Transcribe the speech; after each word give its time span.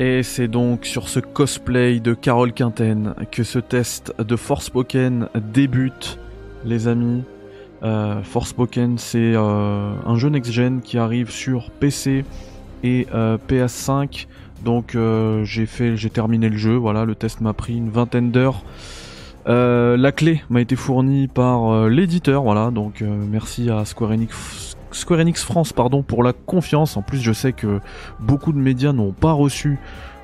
Et 0.00 0.22
c'est 0.22 0.46
donc 0.46 0.86
sur 0.86 1.08
ce 1.08 1.18
cosplay 1.18 1.98
de 1.98 2.14
Carole 2.14 2.52
Quinten 2.52 3.14
que 3.32 3.42
ce 3.42 3.58
test 3.58 4.14
de 4.16 4.36
Forspoken 4.36 5.28
débute, 5.52 6.20
les 6.64 6.86
amis. 6.86 7.24
Euh, 7.82 8.22
Forspoken, 8.22 8.96
c'est 8.96 9.32
euh, 9.34 9.92
un 10.06 10.16
jeu 10.16 10.28
next-gen 10.28 10.82
qui 10.82 10.98
arrive 10.98 11.30
sur 11.30 11.72
PC 11.72 12.24
et 12.84 13.08
euh, 13.12 13.38
PS5. 13.48 14.26
Donc 14.64 14.94
euh, 14.94 15.44
j'ai 15.44 15.66
fait, 15.66 15.96
j'ai 15.96 16.10
terminé 16.10 16.48
le 16.48 16.56
jeu. 16.56 16.76
Voilà, 16.76 17.04
le 17.04 17.16
test 17.16 17.40
m'a 17.40 17.52
pris 17.52 17.76
une 17.76 17.90
vingtaine 17.90 18.30
d'heures. 18.30 18.62
La 19.46 20.12
clé 20.12 20.42
m'a 20.48 20.60
été 20.60 20.76
fournie 20.76 21.26
par 21.26 21.88
l'éditeur. 21.88 22.42
Voilà, 22.42 22.70
donc 22.70 23.00
merci 23.02 23.70
à 23.70 23.86
Square 23.86 24.10
Enix, 24.10 24.76
Square 24.92 25.20
Enix 25.20 25.42
France, 25.44 25.72
pardon, 25.72 26.02
pour 26.02 26.22
la 26.22 26.32
confiance. 26.32 26.96
En 26.96 27.02
plus, 27.02 27.20
je 27.22 27.32
sais 27.32 27.52
que 27.52 27.80
beaucoup 28.20 28.52
de 28.52 28.58
médias 28.58 28.92
n'ont 28.92 29.12
pas 29.12 29.32
reçu 29.32 29.78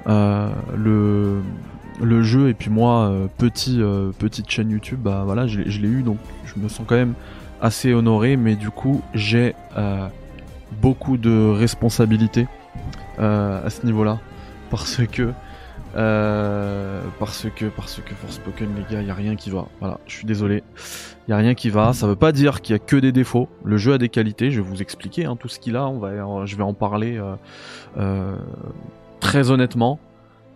euh, 0.07 0.49
le 0.77 2.23
jeu. 2.23 2.49
Et 2.49 2.55
puis 2.55 2.71
moi 2.71 3.09
euh, 3.09 3.27
euh, 3.69 4.11
petite 4.19 4.51
chaîne 4.51 4.71
YouTube 4.71 5.01
bah 5.03 5.25
je, 5.47 5.61
l'ai- 5.61 5.71
je 5.71 5.81
l'ai 5.81 5.89
eu. 5.89 6.03
Donc 6.03 6.19
je 6.45 6.61
me 6.61 6.69
sens 6.69 6.85
quand 6.87 6.97
même 6.97 7.15
assez 7.61 7.93
honoré. 7.95 8.37
Mais 8.37 8.57
du 8.57 8.71
coup 8.71 9.03
j'ai 9.15 9.55
beaucoup 10.83 11.17
de 11.17 11.51
responsabilités 11.51 12.47
à 13.19 13.69
ce 13.71 13.85
niveau 13.87 14.03
là 14.05 14.19
parce 14.71 15.01
que 15.07 15.33
euh, 15.97 17.03
parce 17.19 17.47
que 17.55 17.67
parce 17.67 18.01
que 18.01 18.15
Forspoken 18.15 18.69
les 18.77 18.95
gars 18.95 19.03
y 19.03 19.11
a 19.11 19.15
rien 19.15 19.37
qui 19.37 19.51
va. 19.51 19.67
Voilà 19.81 20.01
je 20.07 20.17
suis 20.17 20.27
désolé. 20.27 20.63
Y 21.29 21.33
a 21.33 21.37
rien 21.37 21.55
qui 21.55 21.71
va. 21.71 21.93
Ça 21.93 22.07
veut 22.07 22.17
pas 22.17 22.33
dire 22.33 22.61
qu'il 22.61 22.75
y 22.75 22.77
a 22.77 22.79
que 22.79 22.97
des 22.97 23.13
défauts. 23.13 23.49
Le 23.65 23.77
jeu 23.77 23.95
a 23.95 23.99
des 23.99 24.09
qualités. 24.09 24.51
Je 24.51 24.61
vais 24.61 24.69
vous 24.69 24.83
expliquer 24.83 25.25
hein, 25.25 25.37
tout 25.37 25.49
ce 25.49 25.59
qu'il 25.59 25.77
a. 25.77 25.87
On 25.87 25.99
va 25.99 26.47
je 26.47 26.57
vais 26.57 26.63
en 26.63 26.75
parler 26.75 27.17
euh, 27.17 27.35
euh, 27.99 28.37
très 29.21 29.51
honnêtement. 29.51 29.99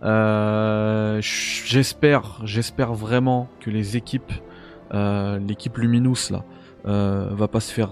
Euh, 0.01 1.19
j'espère 1.21 2.39
j'espère 2.45 2.93
vraiment 2.93 3.49
que 3.59 3.69
les 3.69 3.97
équipes 3.97 4.31
euh, 4.93 5.39
l'équipe 5.39 5.77
Luminous 5.77 6.29
là 6.31 6.45
euh, 6.85 7.27
va 7.33 7.49
pas 7.49 7.59
se 7.59 7.73
faire 7.73 7.91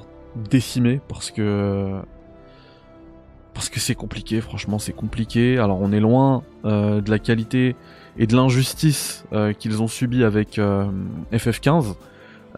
décimer 0.50 1.02
parce 1.10 1.32
que 1.32 2.00
parce 3.58 3.70
que 3.70 3.80
c'est 3.80 3.96
compliqué 3.96 4.40
franchement 4.40 4.78
c'est 4.78 4.94
compliqué. 4.94 5.58
Alors 5.58 5.80
on 5.82 5.92
est 5.92 6.00
loin 6.00 6.44
euh, 6.66 7.02
de 7.02 7.10
la 7.10 7.18
qualité 7.18 7.76
et 8.20 8.28
de 8.28 8.36
l'injustice 8.36 9.26
euh, 9.34 9.52
qu'ils 9.52 9.82
ont 9.82 9.88
subi 9.88 10.24
avec 10.24 10.60
euh, 10.60 10.86
FF15 11.34 11.96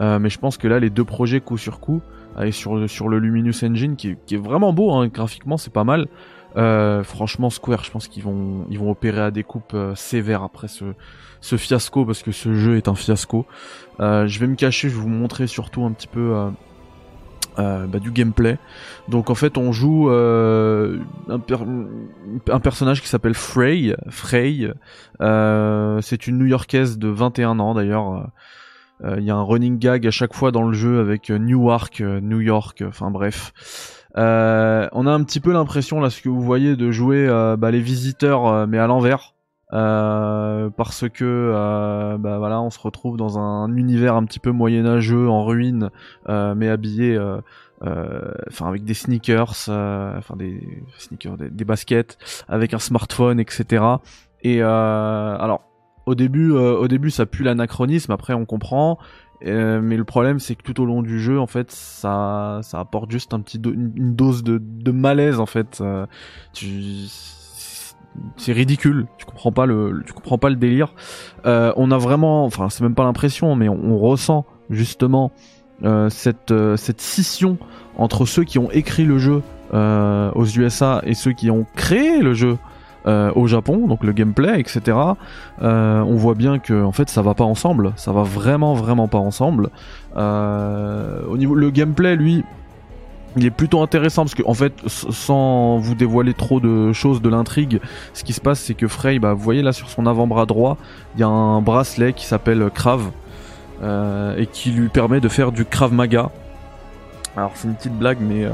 euh, 0.02 0.18
mais 0.18 0.28
je 0.28 0.38
pense 0.38 0.58
que 0.58 0.68
là 0.68 0.78
les 0.78 0.90
deux 0.90 1.04
projets 1.04 1.40
coup 1.40 1.56
sur 1.56 1.80
coup 1.80 2.02
avec 2.36 2.52
sur 2.52 2.76
le, 2.76 3.18
Luminous 3.18 3.64
Engine 3.64 3.96
qui, 3.96 4.10
est- 4.10 4.36
vraiment 4.36 4.74
beau 4.74 4.92
hein, 4.92 5.08
graphiquement 5.08 5.56
c'est 5.56 5.72
pas 5.72 5.84
mal. 5.84 6.06
Franchement 6.54 7.48
Square 7.48 7.82
je 7.84 7.90
pense 7.90 8.06
qu'ils 8.06 8.22
vont 8.22 8.90
opérer 8.90 9.22
à 9.22 9.30
des 9.30 9.42
coupes 9.42 9.76
sévères 9.94 10.42
après 10.42 10.68
ce 10.68 11.56
fiasco 11.56 12.04
parce 12.04 12.22
que 12.22 12.30
ce 12.32 12.52
jeu 12.52 12.76
est 12.76 12.88
un 12.88 12.94
fiasco. 12.94 13.46
Je 14.00 14.38
vais 14.38 14.46
me 14.46 14.54
cacher 14.54 14.90
je 14.90 14.96
vais 14.96 15.00
vous 15.00 15.08
montrer 15.08 15.46
surtout 15.46 15.82
un 15.84 15.92
petit 15.92 16.08
peu 16.08 16.50
euh, 17.60 17.86
bah, 17.86 17.98
du 17.98 18.10
gameplay 18.10 18.58
donc 19.08 19.28
en 19.30 19.34
fait 19.34 19.58
on 19.58 19.70
joue 19.72 20.10
euh, 20.10 20.96
un, 21.28 21.38
per- 21.38 21.58
un 22.50 22.60
personnage 22.60 23.02
qui 23.02 23.08
s'appelle 23.08 23.34
Frey 23.34 23.94
Frey 24.08 24.72
euh, 25.20 26.00
c'est 26.00 26.26
une 26.26 26.38
New-Yorkaise 26.38 26.98
de 26.98 27.08
21 27.08 27.58
ans 27.58 27.74
d'ailleurs 27.74 28.30
il 29.16 29.24
y 29.24 29.30
a 29.30 29.34
un 29.34 29.42
running 29.42 29.78
gag 29.78 30.06
à 30.06 30.10
chaque 30.10 30.34
fois 30.34 30.52
dans 30.52 30.62
le 30.62 30.74
jeu 30.74 31.00
avec 31.00 31.30
Newark, 31.30 32.00
New 32.00 32.40
York, 32.40 32.84
enfin 32.86 33.10
bref. 33.10 33.52
On 34.14 34.20
a 35.06 35.10
un 35.10 35.22
petit 35.22 35.40
peu 35.40 35.52
l'impression 35.54 36.00
là, 36.00 36.10
ce 36.10 36.20
que 36.20 36.28
vous 36.28 36.42
voyez, 36.42 36.76
de 36.76 36.90
jouer 36.90 37.26
bah, 37.58 37.70
les 37.70 37.80
visiteurs, 37.80 38.66
mais 38.68 38.76
à 38.78 38.86
l'envers. 38.86 39.32
Euh, 39.72 40.68
parce 40.70 41.08
que 41.08 41.24
euh, 41.24 42.18
bah 42.18 42.38
voilà, 42.38 42.60
on 42.60 42.70
se 42.70 42.78
retrouve 42.78 43.16
dans 43.16 43.38
un 43.38 43.74
univers 43.76 44.14
un 44.16 44.24
petit 44.24 44.40
peu 44.40 44.50
moyenâgeux, 44.50 45.28
en 45.28 45.44
ruine, 45.44 45.90
euh, 46.28 46.54
mais 46.56 46.68
habillé, 46.68 47.16
euh, 47.16 47.40
enfin 48.48 48.68
avec 48.68 48.84
des 48.84 48.94
sneakers, 48.94 49.68
enfin 49.68 50.36
des 50.36 50.84
sneakers, 50.98 51.36
des, 51.38 51.64
baskets, 51.64 52.18
avec 52.48 52.74
un 52.74 52.78
smartphone, 52.78 53.38
etc. 53.40 53.84
Et 54.42 54.62
alors 54.62 55.62
au 56.06 56.14
début, 56.14 56.50
au 56.50 56.88
début, 56.88 57.10
ça 57.10 57.26
pue 57.26 57.44
l'anachronisme. 57.44 58.10
Après, 58.12 58.34
on 58.34 58.46
comprend. 58.46 58.98
Euh, 59.46 59.80
mais 59.80 59.96
le 59.96 60.04
problème, 60.04 60.38
c'est 60.38 60.54
que 60.54 60.62
tout 60.62 60.80
au 60.80 60.84
long 60.84 61.02
du 61.02 61.18
jeu, 61.20 61.38
en 61.40 61.46
fait, 61.46 61.70
ça, 61.70 62.60
ça 62.62 62.78
apporte 62.80 63.10
juste 63.10 63.32
un 63.32 63.40
petit 63.40 63.58
une 63.58 64.14
dose 64.14 64.42
de, 64.42 64.58
de 64.60 64.90
malaise, 64.90 65.40
en 65.40 65.46
fait. 65.46 65.78
Euh, 65.80 66.06
tu- 66.52 67.06
c'est 68.36 68.52
ridicule. 68.52 69.06
Tu 69.18 69.24
comprends 69.24 69.52
pas 69.52 69.66
le, 69.66 70.02
comprends 70.14 70.38
pas 70.38 70.50
le 70.50 70.56
délire. 70.56 70.94
Euh, 71.46 71.72
on 71.76 71.90
a 71.90 71.98
vraiment, 71.98 72.44
enfin, 72.44 72.68
c'est 72.68 72.82
même 72.82 72.94
pas 72.94 73.04
l'impression, 73.04 73.54
mais 73.54 73.68
on, 73.68 73.98
ressent 73.98 74.44
justement 74.70 75.30
euh, 75.84 76.08
cette, 76.10 76.52
euh, 76.52 76.76
cette 76.76 77.00
scission 77.00 77.58
entre 77.96 78.24
ceux 78.24 78.44
qui 78.44 78.58
ont 78.58 78.70
écrit 78.70 79.04
le 79.04 79.18
jeu 79.18 79.42
aux 79.72 80.46
USA 80.46 81.00
et 81.04 81.14
ceux 81.14 81.30
qui 81.30 81.48
ont 81.48 81.64
créé 81.76 82.22
le 82.22 82.34
jeu 82.34 82.58
au 83.06 83.46
Japon, 83.46 83.86
donc 83.86 84.02
le 84.02 84.10
gameplay, 84.10 84.58
etc. 84.58 84.96
On 85.60 86.16
voit 86.16 86.34
bien 86.34 86.58
que 86.58 86.82
en 86.82 86.90
fait 86.90 87.08
ça 87.08 87.22
va 87.22 87.34
pas 87.34 87.44
ensemble, 87.44 87.92
ça 87.94 88.10
va 88.10 88.24
vraiment 88.24 88.74
vraiment 88.74 89.06
pas 89.06 89.18
ensemble. 89.18 89.70
Au 90.16 91.36
niveau 91.36 91.54
le 91.54 91.70
gameplay, 91.70 92.16
lui, 92.16 92.44
il 93.36 93.46
est 93.46 93.50
plutôt 93.50 93.80
intéressant 93.80 94.22
parce 94.22 94.34
que 94.34 94.42
en 94.46 94.54
fait, 94.54 94.72
sans 94.86 95.78
vous 95.78 95.94
dévoiler 95.94 96.34
trop 96.34 96.60
de 96.60 96.92
choses 96.92 97.22
de 97.22 97.28
l'intrigue, 97.28 97.80
ce 98.12 98.24
qui 98.24 98.32
se 98.32 98.40
passe 98.40 98.60
c'est 98.60 98.74
que 98.74 98.88
Frey, 98.88 99.18
bah, 99.18 99.34
vous 99.34 99.42
voyez 99.42 99.62
là 99.62 99.72
sur 99.72 99.88
son 99.88 100.06
avant-bras 100.06 100.46
droit, 100.46 100.76
il 101.14 101.20
y 101.20 101.22
a 101.22 101.28
un 101.28 101.60
bracelet 101.60 102.12
qui 102.12 102.26
s'appelle 102.26 102.70
Krav 102.74 103.10
euh, 103.82 104.36
et 104.36 104.46
qui 104.46 104.70
lui 104.70 104.88
permet 104.88 105.20
de 105.20 105.28
faire 105.28 105.52
du 105.52 105.64
Krav 105.64 105.92
Maga. 105.92 106.30
Alors 107.36 107.52
c'est 107.54 107.68
une 107.68 107.74
petite 107.74 107.96
blague, 107.96 108.18
mais 108.20 108.44
euh, 108.44 108.50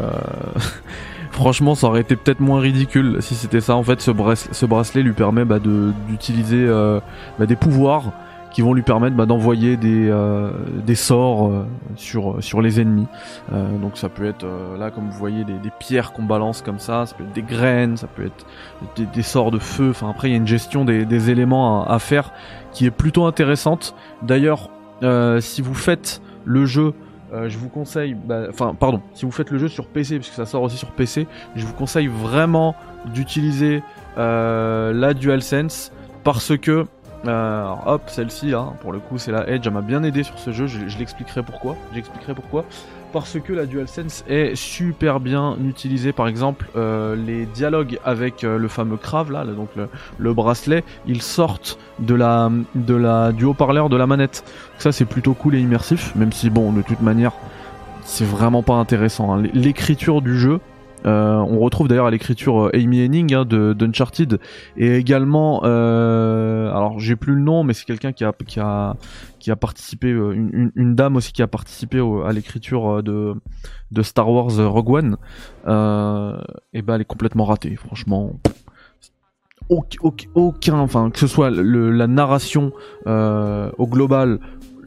franchement 1.31 1.75
ça 1.75 1.86
aurait 1.86 2.03
été 2.03 2.15
peut-être 2.15 2.41
moins 2.41 2.60
ridicule 2.60 3.19
si 3.20 3.34
c'était 3.34 3.62
ça. 3.62 3.76
En 3.76 3.82
fait, 3.82 4.00
ce, 4.00 4.10
bracelet, 4.10 4.53
ce 4.53 4.66
bracelet 4.66 5.03
lui 5.03 5.15
permet 5.15 5.44
bah, 5.44 5.59
de 5.59 5.92
d'utiliser 6.09 6.65
euh, 6.66 7.00
bah, 7.38 7.47
des 7.47 7.56
pouvoirs 7.56 8.12
qui 8.56 8.62
vont 8.62 8.72
lui 8.72 8.81
permettre 8.81 9.15
bah, 9.15 9.27
d'envoyer 9.27 9.77
des, 9.77 10.09
euh, 10.09 10.50
sorts 10.94 11.50
euh, 11.50 11.67
sur, 11.94 12.43
sur 12.43 12.62
les 12.62 12.81
ennemis. 12.81 13.06
Euh, 13.53 13.77
donc 13.77 13.99
ça 13.99 14.09
peut 14.09 14.25
être 14.25 14.44
euh, 14.44 14.78
là 14.78 14.91
comme 14.91 15.11
vous 15.11 15.19
voyez 15.19 15.44
des, 15.44 15.59
pierres 15.78 16.15
qu'on 16.15 16.22
balance 16.22 16.62
comme 16.62 16.78
ça, 16.78 17.05
ça 17.05 17.15
peut 17.15 17.25
être 17.25 17.34
des 17.34 17.43
graines, 17.43 17.99
ça 17.99 18.06
peut 18.06 18.25
être 18.25 18.47
des, 19.12 19.22
sorts 19.22 19.50
de 19.50 19.59
feu. 19.59 19.91
Enfin 19.91 20.09
après 20.09 20.31
il 20.31 20.31
y 20.31 20.34
a 20.34 20.39
une 20.39 20.47
gestion 20.47 20.87
des, 20.87 21.31
éléments 21.31 21.87
à, 21.87 21.99
faire 21.99 22.33
qui 22.72 22.87
est 22.87 22.91
plutôt 22.91 23.27
intéressante. 23.27 23.95
D'ailleurs 24.22 24.71
euh, 25.03 25.39
si 25.43 25.61
vous 25.61 25.75
faites 25.75 26.22
le 26.47 26.65
jeu 26.65 26.95
euh, 27.34 27.50
je 27.50 27.59
vous 27.59 27.69
conseille, 27.69 28.15
bah, 28.15 28.45
enfin 28.49 28.75
pardon, 28.75 29.03
si 29.12 29.27
vous 29.27 29.33
faites 29.33 29.50
le 29.50 29.59
jeu 29.59 29.69
sur 29.69 29.87
PC, 29.87 30.16
parce 30.16 30.31
que 30.31 30.34
ça 30.34 30.47
sort 30.47 30.62
aussi 30.62 30.78
sur 30.78 30.93
PC, 30.93 31.27
je 31.56 31.66
vous 31.66 31.75
conseille 31.75 32.06
vraiment 32.06 32.75
d'utiliser 33.12 33.83
euh, 34.16 34.95
la 34.95 35.12
DualSense 35.12 35.93
parce 36.25 36.56
que 36.56 36.87
euh, 37.27 37.66
hop, 37.87 38.03
celle-ci 38.06 38.50
là, 38.50 38.72
pour 38.81 38.93
le 38.93 38.99
coup 38.99 39.19
c'est 39.19 39.32
la 39.32 39.49
Edge, 39.49 39.66
elle 39.66 39.72
m'a 39.72 39.81
bien 39.81 40.03
aidé 40.03 40.22
sur 40.22 40.38
ce 40.38 40.53
jeu, 40.53 40.66
je, 40.66 40.99
l'expliquerai 40.99 41.43
pourquoi, 41.43 41.77
j'expliquerai 41.94 42.34
pourquoi. 42.34 42.65
Parce 43.12 43.38
que 43.41 43.53
la 43.53 43.65
DualSense 43.65 44.25
est 44.28 44.54
super 44.56 45.21
bien 45.21 45.56
utilisée, 45.65 46.12
par 46.12 46.28
exemple, 46.28 46.66
euh, 46.77 47.16
les 47.16 47.47
dialogues 47.47 47.99
avec 48.04 48.44
euh, 48.44 48.59
le 48.59 48.69
fameux 48.69 48.97
Krav 48.99 49.31
là, 49.32 49.44
donc 49.44 49.71
le, 49.77 49.88
le 50.19 50.34
bracelet, 50.34 50.84
ils 51.06 51.22
sortent 51.22 51.78
de 51.99 52.15
la, 52.15 52.50
de 52.75 52.94
la, 52.94 53.33
du 53.33 53.44
haut-parleur 53.44 53.88
de 53.88 53.97
la 53.97 54.06
manette. 54.06 54.44
Ça 54.78 54.93
c'est 54.93 55.06
plutôt 55.06 55.33
cool 55.33 55.54
et 55.54 55.60
immersif, 55.60 56.15
même 56.15 56.33
si 56.33 56.50
bon, 56.50 56.72
de 56.72 56.83
toute 56.83 57.00
manière, 57.00 57.33
c'est 58.03 58.27
vraiment 58.27 58.62
pas 58.62 58.75
intéressant. 58.75 59.34
hein. 59.34 59.43
L'écriture 59.54 60.21
du 60.21 60.38
jeu, 60.38 60.60
euh, 61.06 61.36
on 61.36 61.58
retrouve 61.60 61.88
d'ailleurs 61.88 62.06
à 62.06 62.10
l'écriture 62.10 62.66
euh, 62.66 62.70
Amy 62.74 63.04
Henning 63.04 63.32
hein, 63.34 63.44
de 63.44 63.72
d'Uncharted 63.72 64.38
et 64.76 64.97
également, 64.97 65.60
euh, 65.64 66.68
alors 66.70 66.98
j'ai 66.98 67.14
plus 67.16 67.34
le 67.34 67.41
nom, 67.42 67.62
mais 67.64 67.74
c'est 67.74 67.84
quelqu'un 67.84 68.12
qui 68.12 68.24
a 68.24 68.32
qui 68.47 68.58
a 68.60 68.97
qui 69.38 69.50
a 69.50 69.56
participé, 69.56 70.08
une, 70.10 70.72
une- 70.74 70.94
dame 70.97 71.16
aussi 71.16 71.32
qui 71.32 71.42
a 71.42 71.47
participé 71.47 72.00
à 72.26 72.32
l'écriture 72.32 73.03
de 73.03 73.34
de 73.92 74.03
Star 74.03 74.30
Wars 74.30 74.50
Rogue 74.72 74.91
One. 74.91 75.16
Et 76.72 76.82
ben 76.82 76.94
elle 76.94 77.00
est 77.00 77.04
complètement 77.04 77.44
ratée, 77.44 77.76
franchement. 77.76 78.32
Auc- 79.68 79.98
auc- 80.03 80.28
aucun, 80.34 80.78
enfin 80.78 81.10
que 81.10 81.18
ce 81.18 81.26
soit 81.26 81.50
le- 81.50 81.91
la 81.91 82.06
narration 82.06 82.72
au 83.06 83.86
global, 83.86 84.38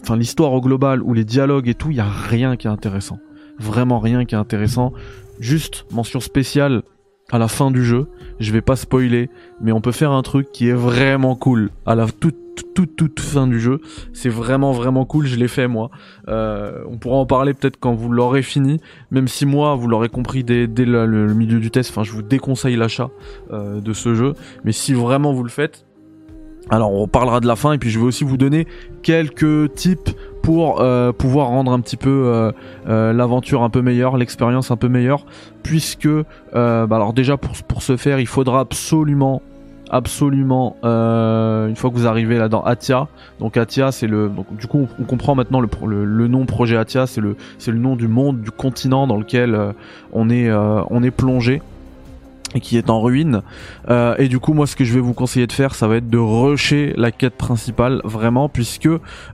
enfin 0.01 0.15
l'histoire 0.17 0.53
au 0.53 0.61
global 0.61 1.01
ou 1.03 1.13
les 1.13 1.25
dialogues 1.25 1.67
et 1.69 1.73
tout, 1.75 1.89
il 1.91 1.97
y 1.97 2.01
a 2.01 2.07
rien 2.09 2.55
qui 2.57 2.67
est 2.67 2.69
intéressant. 2.71 3.19
Vraiment 3.59 3.99
rien 3.99 4.23
qui 4.25 4.35
est 4.35 4.37
intéressant. 4.37 4.93
Juste 5.39 5.85
mention 5.91 6.19
spéciale 6.19 6.83
à 7.31 7.37
la 7.37 7.47
fin 7.47 7.71
du 7.71 7.83
jeu. 7.83 8.07
Je 8.39 8.51
vais 8.51 8.61
pas 8.61 8.75
spoiler, 8.75 9.29
mais 9.61 9.71
on 9.71 9.81
peut 9.81 9.91
faire 9.91 10.11
un 10.11 10.21
truc 10.21 10.51
qui 10.51 10.69
est 10.69 10.73
vraiment 10.73 11.35
cool 11.35 11.69
à 11.85 11.95
la 11.95 12.07
toute 12.07 12.35
toute 12.73 12.95
toute 12.95 13.19
fin 13.19 13.47
du 13.47 13.59
jeu. 13.59 13.79
C'est 14.13 14.29
vraiment 14.29 14.71
vraiment 14.71 15.05
cool. 15.05 15.25
Je 15.27 15.37
l'ai 15.37 15.47
fait 15.47 15.67
moi. 15.67 15.91
Euh, 16.27 16.83
on 16.89 16.97
pourra 16.97 17.17
en 17.17 17.25
parler 17.25 17.53
peut-être 17.53 17.77
quand 17.79 17.93
vous 17.93 18.11
l'aurez 18.11 18.41
fini. 18.41 18.79
Même 19.11 19.27
si 19.27 19.45
moi, 19.45 19.75
vous 19.75 19.87
l'aurez 19.87 20.09
compris 20.09 20.43
dès, 20.43 20.67
le, 20.67 21.33
milieu 21.33 21.59
du 21.59 21.71
test. 21.71 21.91
Enfin, 21.91 22.03
je 22.03 22.11
vous 22.11 22.21
déconseille 22.21 22.75
l'achat 22.75 23.09
euh, 23.51 23.79
de 23.79 23.93
ce 23.93 24.13
jeu. 24.13 24.33
Mais 24.63 24.71
si 24.71 24.93
vraiment 24.93 25.33
vous 25.33 25.43
le 25.43 25.49
faites, 25.49 25.85
alors 26.69 26.93
on 26.93 27.07
parlera 27.07 27.39
de 27.39 27.47
la 27.47 27.55
fin 27.55 27.73
et 27.73 27.77
puis 27.77 27.89
je 27.89 27.99
vais 27.99 28.05
aussi 28.05 28.23
vous 28.23 28.37
donner 28.37 28.67
quelques 29.01 29.73
tips 29.73 30.15
pour 30.49 30.81
euh, 30.81 31.11
pouvoir 31.11 31.49
rendre 31.49 31.71
un 31.71 31.79
petit 31.79 31.95
peu 31.95 32.09
euh, 32.09 32.51
euh, 32.87 33.13
l'aventure 33.13 33.61
un 33.61 33.69
peu 33.69 33.83
meilleure, 33.83 34.17
l'expérience 34.17 34.71
un 34.71 34.77
peu 34.77 34.87
meilleure, 34.87 35.27
puisque 35.61 36.09
bah 36.53 36.87
alors 36.89 37.13
déjà 37.13 37.37
pour 37.37 37.83
ce 37.83 37.97
faire 37.97 38.19
il 38.19 38.25
faudra 38.25 38.61
absolument 38.61 39.43
absolument 39.91 40.75
une 40.81 41.75
fois 41.75 41.91
que 41.91 41.95
vous 41.95 42.07
arrivez 42.07 42.39
là 42.39 42.49
dans 42.49 42.63
Atia 42.63 43.07
donc 43.39 43.57
Atia 43.57 43.91
c'est 43.91 44.07
le 44.07 44.31
du 44.57 44.65
coup 44.65 44.87
on, 44.99 45.03
comprend 45.03 45.35
maintenant 45.35 45.61
le, 45.61 46.27
nom 46.27 46.47
projet 46.47 46.77
Atia 46.77 47.05
c'est 47.05 47.21
le 47.21 47.35
c'est 47.59 47.71
le 47.71 47.77
nom 47.77 47.95
du 47.95 48.07
monde 48.07 48.41
du 48.41 48.49
continent 48.49 49.05
dans 49.05 49.17
lequel 49.17 49.55
on 50.13 50.31
est 50.31 50.51
on 50.51 51.03
est 51.03 51.11
plongé 51.11 51.61
et 52.55 52.59
qui 52.59 52.77
est 52.77 52.89
en 52.89 53.01
ruine. 53.01 53.41
Euh, 53.89 54.15
et 54.17 54.27
du 54.27 54.39
coup, 54.39 54.53
moi, 54.53 54.67
ce 54.67 54.75
que 54.75 54.83
je 54.83 54.93
vais 54.93 54.99
vous 54.99 55.13
conseiller 55.13 55.47
de 55.47 55.51
faire, 55.51 55.75
ça 55.75 55.87
va 55.87 55.97
être 55.97 56.09
de 56.09 56.17
rusher 56.17 56.93
la 56.97 57.11
quête 57.11 57.35
principale, 57.35 58.01
vraiment, 58.03 58.49
puisque 58.49 58.87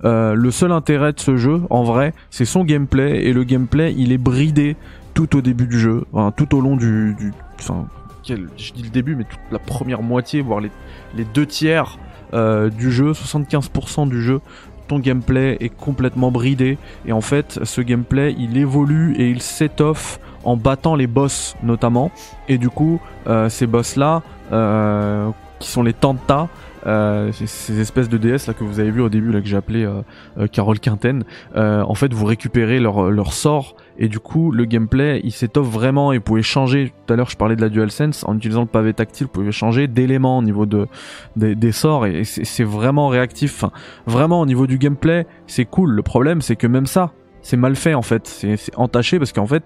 euh, 0.03 0.33
le 0.33 0.51
seul 0.51 0.71
intérêt 0.71 1.13
de 1.13 1.19
ce 1.19 1.37
jeu, 1.37 1.61
en 1.69 1.83
vrai, 1.83 2.13
c'est 2.29 2.45
son 2.45 2.63
gameplay, 2.63 3.25
et 3.25 3.33
le 3.33 3.43
gameplay, 3.43 3.93
il 3.97 4.11
est 4.11 4.17
bridé 4.17 4.75
tout 5.13 5.37
au 5.37 5.41
début 5.41 5.67
du 5.67 5.79
jeu, 5.79 6.03
enfin, 6.11 6.31
tout 6.35 6.55
au 6.55 6.61
long 6.61 6.75
du, 6.75 7.15
du 7.17 7.31
enfin, 7.59 7.87
je 8.27 8.73
dis 8.73 8.83
le 8.83 8.89
début, 8.89 9.15
mais 9.15 9.23
toute 9.23 9.39
la 9.51 9.59
première 9.59 10.01
moitié, 10.01 10.41
voire 10.41 10.59
les, 10.59 10.71
les 11.15 11.25
deux 11.25 11.45
tiers 11.45 11.97
euh, 12.33 12.69
du 12.69 12.91
jeu, 12.91 13.11
75% 13.11 14.09
du 14.09 14.21
jeu, 14.21 14.41
ton 14.87 14.99
gameplay 14.99 15.57
est 15.61 15.69
complètement 15.69 16.31
bridé, 16.31 16.77
et 17.05 17.11
en 17.11 17.21
fait, 17.21 17.59
ce 17.63 17.81
gameplay, 17.81 18.35
il 18.37 18.57
évolue 18.57 19.15
et 19.17 19.29
il 19.29 19.41
s'étoffe 19.41 20.19
en 20.45 20.55
battant 20.55 20.95
les 20.95 21.07
boss 21.07 21.55
notamment. 21.63 22.11
Et 22.47 22.57
du 22.57 22.69
coup, 22.69 22.99
euh, 23.27 23.49
ces 23.49 23.67
boss 23.67 23.95
là, 23.95 24.21
euh, 24.51 25.29
qui 25.59 25.69
sont 25.69 25.83
les 25.83 25.93
Tanta, 25.93 26.47
euh, 26.85 27.31
ces 27.31 27.79
espèces 27.79 28.09
de 28.09 28.17
déesses 28.17 28.45
là 28.45 28.53
que 28.53 28.63
vous 28.63 28.79
avez 28.79 28.91
vu 28.91 29.01
au 29.01 29.09
début 29.09 29.31
là 29.31 29.41
que 29.41 29.47
j'ai 29.47 29.57
appelé 29.57 29.89
Carole 30.51 30.79
Quinten, 30.79 31.23
en 31.55 31.95
fait 31.95 32.13
vous 32.13 32.25
récupérez 32.25 32.79
leur, 32.79 33.09
leur 33.09 33.33
sort 33.33 33.75
et 33.97 34.07
du 34.07 34.19
coup 34.19 34.51
le 34.51 34.65
gameplay 34.65 35.19
il 35.23 35.31
s'étoffe 35.31 35.67
vraiment 35.67 36.11
et 36.11 36.17
vous 36.17 36.23
pouvez 36.23 36.43
changer. 36.43 36.93
Tout 37.07 37.13
à 37.13 37.17
l'heure 37.17 37.29
je 37.31 37.37
parlais 37.37 37.55
de 37.55 37.61
la 37.61 37.69
DualSense 37.69 38.23
en 38.27 38.37
utilisant 38.37 38.61
le 38.61 38.67
pavé 38.67 38.93
tactile, 38.93 39.25
vous 39.25 39.33
pouvez 39.33 39.51
changer 39.51 39.87
d'éléments 39.87 40.37
au 40.37 40.43
niveau 40.43 40.67
de 40.67 40.87
des, 41.35 41.71
sorts 41.71 42.05
et, 42.05 42.23
c'est 42.23 42.63
vraiment 42.63 43.07
réactif. 43.07 43.55
Enfin, 43.55 43.71
vraiment 44.05 44.41
au 44.41 44.45
niveau 44.45 44.67
du 44.67 44.77
gameplay 44.77 45.25
c'est 45.47 45.65
cool. 45.65 45.89
Le 45.89 46.03
problème 46.03 46.41
c'est 46.41 46.55
que 46.55 46.67
même 46.67 46.85
ça 46.85 47.13
c'est 47.45 47.57
mal 47.57 47.75
fait 47.75 47.93
en 47.93 48.01
fait, 48.01 48.27
c'est 48.27 48.75
entaché 48.75 49.19
parce 49.19 49.31
qu'en 49.31 49.45
fait 49.45 49.63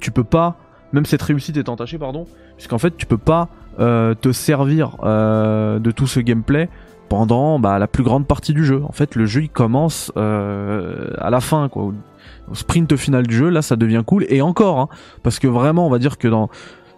tu 0.00 0.10
peux 0.10 0.24
pas, 0.24 0.56
même 0.92 1.06
cette 1.06 1.22
réussite 1.22 1.56
est 1.56 1.68
entachée, 1.68 1.98
pardon, 1.98 2.26
puisqu'en 2.56 2.78
fait 2.78 2.96
tu 2.96 3.06
peux 3.06 3.18
pas 3.18 3.48
euh, 3.78 4.14
te 4.14 4.32
servir 4.32 4.96
euh, 5.04 5.78
de 5.78 5.90
tout 5.90 6.06
ce 6.06 6.20
gameplay 6.20 6.68
pendant 7.08 7.58
bah, 7.58 7.78
la 7.78 7.86
plus 7.86 8.02
grande 8.02 8.26
partie 8.26 8.52
du 8.52 8.64
jeu. 8.64 8.82
En 8.84 8.92
fait, 8.92 9.14
le 9.14 9.24
jeu 9.26 9.44
il 9.44 9.48
commence 9.48 10.12
euh, 10.16 11.10
à 11.18 11.30
la 11.30 11.40
fin, 11.40 11.68
quoi. 11.68 11.92
Au 12.50 12.54
sprint 12.54 12.96
final 12.96 13.26
du 13.26 13.36
jeu, 13.36 13.48
là 13.48 13.62
ça 13.62 13.76
devient 13.76 14.02
cool. 14.04 14.26
Et 14.28 14.42
encore, 14.42 14.80
hein, 14.80 14.88
parce 15.22 15.38
que 15.38 15.46
vraiment, 15.46 15.86
on 15.86 15.90
va 15.90 15.98
dire 15.98 16.18
que 16.18 16.28
dans 16.28 16.50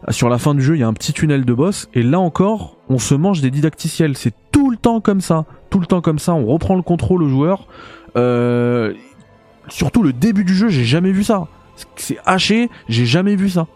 sur 0.09 0.29
la 0.29 0.39
fin 0.39 0.55
du 0.55 0.63
jeu, 0.63 0.75
il 0.75 0.81
y 0.81 0.83
a 0.83 0.89
un 0.89 0.93
petit 0.95 1.13
tunnel 1.13 1.45
de 1.45 1.55
boss, 1.55 1.89
et 1.95 2.03
là 2.03 2.19
encore, 2.19 2.79
on 2.89 2.99
se 2.99 3.15
mange 3.15 3.41
des 3.41 3.53
didacticiels. 3.53 4.17
C'est 4.17 4.35
tout 4.51 4.71
le 4.71 4.77
temps 4.77 5.01
comme 5.01 5.21
ça, 5.21 5.45
tout 5.71 5.79
le 5.79 5.87
temps 5.87 6.01
comme 6.01 6.19
ça. 6.19 6.35
On 6.35 6.47
reprend 6.47 6.75
le 6.75 6.83
contrôle 6.83 7.23
au 7.23 7.29
joueur. 7.29 7.69
surtout 9.69 10.03
le 10.03 10.13
début 10.13 10.45
du 10.45 10.55
jeu, 10.55 10.69
j'ai 10.69 10.85
jamais 10.85 11.13
vu 11.13 11.23
ça. 11.23 11.47
C'est 11.97 12.19
haché, 12.25 12.69
j'ai 12.89 13.07
jamais 13.07 13.37
vu 13.37 13.49
ça. 13.49 13.67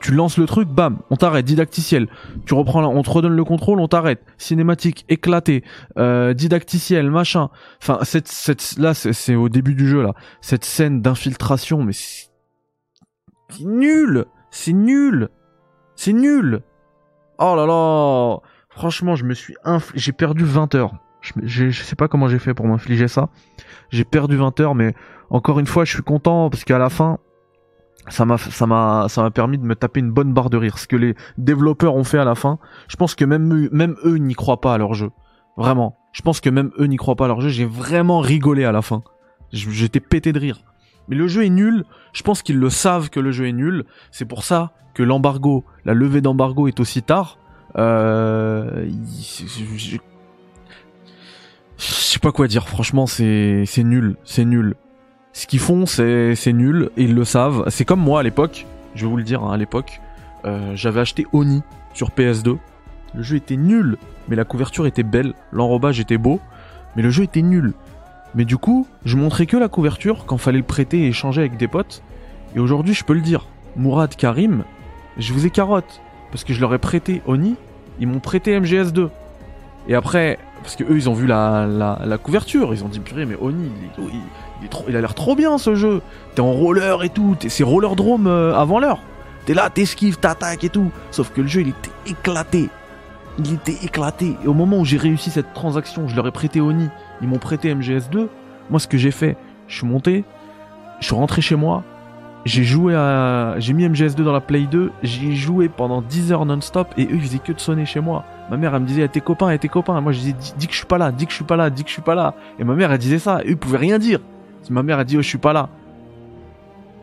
Tu 0.00 0.12
lances 0.12 0.38
le 0.38 0.46
truc, 0.46 0.68
bam, 0.68 0.98
on 1.10 1.16
t'arrête, 1.16 1.44
didacticiel. 1.44 2.08
Tu 2.46 2.54
reprends, 2.54 2.84
on 2.84 3.02
te 3.02 3.10
redonne 3.10 3.34
le 3.34 3.44
contrôle, 3.44 3.80
on 3.80 3.88
t'arrête. 3.88 4.22
Cinématique, 4.36 5.04
éclaté, 5.08 5.64
euh, 5.98 6.34
didacticiel, 6.34 7.10
machin. 7.10 7.48
Enfin, 7.82 7.98
cette, 8.02 8.28
cette, 8.28 8.76
là, 8.78 8.94
c'est 8.94 9.34
au 9.34 9.48
début 9.48 9.74
du 9.74 9.88
jeu 9.88 10.02
là. 10.02 10.14
Cette 10.40 10.64
scène 10.64 11.02
d'infiltration, 11.02 11.82
mais 11.82 11.92
c'est 11.92 12.28
nul, 13.60 14.26
c'est 14.50 14.72
nul, 14.72 15.30
c'est 15.96 16.12
nul. 16.12 16.60
Oh 17.38 17.54
là 17.56 17.66
là, 17.66 18.38
franchement, 18.68 19.16
je 19.16 19.24
me 19.24 19.34
suis 19.34 19.56
j'ai 19.94 20.12
perdu 20.12 20.44
20 20.44 20.74
heures. 20.76 20.94
Je, 21.20 21.32
je 21.70 21.82
sais 21.82 21.96
pas 21.96 22.06
comment 22.06 22.28
j'ai 22.28 22.38
fait 22.38 22.54
pour 22.54 22.66
m'infliger 22.66 23.08
ça. 23.08 23.28
J'ai 23.90 24.04
perdu 24.04 24.36
20 24.36 24.60
heures, 24.60 24.74
mais 24.76 24.94
encore 25.30 25.58
une 25.58 25.66
fois, 25.66 25.84
je 25.84 25.92
suis 25.92 26.02
content 26.02 26.50
parce 26.50 26.64
qu'à 26.64 26.78
la 26.78 26.88
fin, 26.88 27.18
ça 28.10 28.24
m'a 28.26 29.30
permis 29.32 29.58
de 29.58 29.64
me 29.64 29.74
taper 29.74 30.00
une 30.00 30.10
bonne 30.10 30.32
barre 30.32 30.50
de 30.50 30.56
rire. 30.56 30.78
Ce 30.78 30.86
que 30.86 30.96
les 30.96 31.14
développeurs 31.36 31.94
ont 31.94 32.04
fait 32.04 32.18
à 32.18 32.24
la 32.24 32.34
fin 32.34 32.58
je 32.88 32.96
pense 32.96 33.14
que 33.14 33.24
même 33.24 33.96
eux, 34.04 34.16
n'y 34.16 34.34
croient 34.34 34.60
pas 34.60 34.74
à 34.74 34.78
leur 34.78 34.94
jeu. 34.94 35.10
Vraiment. 35.56 35.96
Je 36.12 36.22
pense 36.22 36.40
que 36.40 36.50
même 36.50 36.70
eux 36.78 36.86
n'y 36.86 36.96
croient 36.96 37.16
pas 37.16 37.26
à 37.26 37.28
leur 37.28 37.40
jeu. 37.40 37.48
J'ai 37.48 37.64
vraiment 37.64 38.20
rigolé 38.20 38.64
à 38.64 38.72
la 38.72 38.82
fin. 38.82 39.02
J'étais 39.52 40.00
pété 40.00 40.32
de 40.32 40.38
rire. 40.38 40.60
Mais 41.08 41.16
le 41.16 41.26
jeu 41.26 41.44
est 41.44 41.50
nul. 41.50 41.84
Je 42.12 42.22
pense 42.22 42.42
qu'ils 42.42 42.58
le 42.58 42.70
savent 42.70 43.10
que 43.10 43.20
le 43.20 43.30
jeu 43.30 43.46
est 43.46 43.52
nul. 43.52 43.84
C'est 44.10 44.24
pour 44.24 44.44
ça 44.44 44.72
que 44.94 45.02
l'embargo 45.02 45.64
la 45.84 45.94
levée 45.94 46.20
d'embargo 46.20 46.68
est 46.68 46.80
aussi 46.80 47.02
tard. 47.02 47.38
Euh, 47.76 48.88
je 51.78 51.84
sais 51.84 52.18
pas 52.18 52.32
quoi 52.32 52.48
dire. 52.48 52.68
Franchement 52.68 53.06
c'est 53.06 53.64
nul. 53.78 54.16
C'est 54.24 54.44
nul 54.44 54.74
ce 55.32 55.46
qu'ils 55.46 55.60
font, 55.60 55.86
c'est 55.86 56.52
nul, 56.52 56.90
ils 56.96 57.14
le 57.14 57.24
savent. 57.24 57.64
C'est 57.68 57.84
comme 57.84 58.00
moi 58.00 58.20
à 58.20 58.22
l'époque, 58.22 58.66
je 58.94 59.04
vais 59.04 59.10
vous 59.10 59.16
le 59.16 59.22
dire, 59.22 59.44
hein, 59.44 59.52
à 59.52 59.56
l'époque, 59.56 60.00
euh, 60.44 60.72
j'avais 60.74 61.00
acheté 61.00 61.26
Oni 61.32 61.62
sur 61.94 62.10
PS2. 62.10 62.58
Le 63.14 63.22
jeu 63.22 63.36
était 63.36 63.56
nul, 63.56 63.96
mais 64.28 64.36
la 64.36 64.44
couverture 64.44 64.86
était 64.86 65.02
belle, 65.02 65.34
l'enrobage 65.52 66.00
était 66.00 66.18
beau, 66.18 66.40
mais 66.96 67.02
le 67.02 67.10
jeu 67.10 67.24
était 67.24 67.42
nul. 67.42 67.72
Mais 68.34 68.44
du 68.44 68.56
coup, 68.56 68.86
je 69.04 69.16
montrais 69.16 69.46
que 69.46 69.56
la 69.56 69.68
couverture 69.68 70.24
quand 70.26 70.38
fallait 70.38 70.58
le 70.58 70.64
prêter 70.64 71.04
et 71.04 71.08
échanger 71.08 71.40
avec 71.40 71.56
des 71.56 71.68
potes. 71.68 72.02
Et 72.54 72.58
aujourd'hui, 72.60 72.94
je 72.94 73.04
peux 73.04 73.14
le 73.14 73.20
dire, 73.20 73.46
Mourad 73.76 74.14
Karim, 74.14 74.64
je 75.16 75.32
vous 75.32 75.46
ai 75.46 75.50
carotte. 75.50 76.00
Parce 76.30 76.44
que 76.44 76.52
je 76.52 76.60
leur 76.60 76.74
ai 76.74 76.78
prêté 76.78 77.22
Oni, 77.26 77.56
ils 78.00 78.06
m'ont 78.06 78.20
prêté 78.20 78.58
MGS2. 78.58 79.08
Et 79.88 79.94
après, 79.94 80.38
parce 80.62 80.76
que 80.76 80.84
eux, 80.84 80.96
ils 80.96 81.08
ont 81.08 81.14
vu 81.14 81.26
la, 81.26 81.66
la, 81.66 82.18
couverture, 82.18 82.74
ils 82.74 82.84
ont 82.84 82.88
dit 82.88 83.00
purée, 83.00 83.24
mais 83.24 83.36
Oni, 83.40 83.70
il, 83.98 84.04
il, 84.62 84.68
il, 84.88 84.96
a 84.96 85.00
l'air 85.00 85.14
trop 85.14 85.34
bien 85.34 85.56
ce 85.58 85.74
jeu. 85.74 86.02
T'es 86.34 86.40
en 86.40 86.52
roller 86.52 87.02
et 87.04 87.08
tout, 87.08 87.36
c'est 87.48 87.64
roller 87.64 87.96
drone 87.96 88.26
euh, 88.26 88.54
avant 88.54 88.78
l'heure. 88.78 89.00
T'es 89.46 89.54
là, 89.54 89.70
t'esquives, 89.70 90.18
t'attaques 90.18 90.64
et 90.64 90.68
tout. 90.68 90.90
Sauf 91.10 91.30
que 91.30 91.40
le 91.40 91.48
jeu, 91.48 91.62
il 91.62 91.68
était 91.68 91.90
éclaté. 92.06 92.68
Il 93.38 93.54
était 93.54 93.78
éclaté. 93.82 94.36
Et 94.44 94.46
au 94.46 94.52
moment 94.52 94.78
où 94.78 94.84
j'ai 94.84 94.98
réussi 94.98 95.30
cette 95.30 95.54
transaction, 95.54 96.06
je 96.06 96.14
leur 96.14 96.26
ai 96.26 96.32
prêté 96.32 96.60
Oni, 96.60 96.88
ils 97.22 97.28
m'ont 97.28 97.38
prêté 97.38 97.74
MGS2. 97.74 98.28
Moi, 98.68 98.80
ce 98.80 98.88
que 98.88 98.98
j'ai 98.98 99.10
fait, 99.10 99.38
je 99.68 99.76
suis 99.76 99.86
monté, 99.86 100.24
je 101.00 101.06
suis 101.06 101.14
rentré 101.14 101.40
chez 101.40 101.56
moi, 101.56 101.82
j'ai 102.44 102.64
joué 102.64 102.94
à. 102.94 103.54
J'ai 103.58 103.72
mis 103.72 103.88
MGS2 103.88 104.22
dans 104.22 104.32
la 104.32 104.40
Play 104.40 104.66
2, 104.70 104.92
j'ai 105.02 105.34
joué 105.34 105.68
pendant 105.68 106.02
10 106.02 106.32
heures 106.32 106.44
non-stop 106.44 106.88
et 106.96 107.04
eux 107.04 107.14
ils 107.14 107.22
faisaient 107.22 107.38
que 107.38 107.52
de 107.52 107.60
sonner 107.60 107.86
chez 107.86 108.00
moi. 108.00 108.24
Ma 108.50 108.56
mère 108.56 108.74
elle 108.74 108.82
me 108.82 108.86
disait, 108.86 109.06
tes 109.08 109.20
copains, 109.20 109.56
tes 109.58 109.68
copains. 109.68 110.00
Moi 110.00 110.12
je 110.12 110.20
disais, 110.20 110.34
dis, 110.56 110.66
que 110.66 110.72
je 110.72 110.78
suis 110.78 110.86
pas 110.86 110.98
là, 110.98 111.12
dis 111.12 111.26
que 111.26 111.30
je 111.30 111.36
suis 111.36 111.44
pas 111.44 111.56
là, 111.56 111.70
dis 111.70 111.82
que 111.82 111.88
je 111.88 111.94
suis 111.94 112.02
pas 112.02 112.14
là. 112.14 112.34
Et 112.58 112.64
ma 112.64 112.74
mère 112.74 112.90
elle 112.90 112.98
disait 112.98 113.18
ça, 113.18 113.42
et 113.42 113.48
eux 113.48 113.50
ils 113.50 113.56
pouvaient 113.56 113.78
rien 113.78 113.98
dire. 113.98 114.20
Si 114.62 114.72
ma 114.72 114.82
mère 114.82 114.98
a 114.98 115.04
dit 115.04 115.16
oh 115.16 115.22
je 115.22 115.28
suis 115.28 115.38
pas 115.38 115.52
là. 115.52 115.68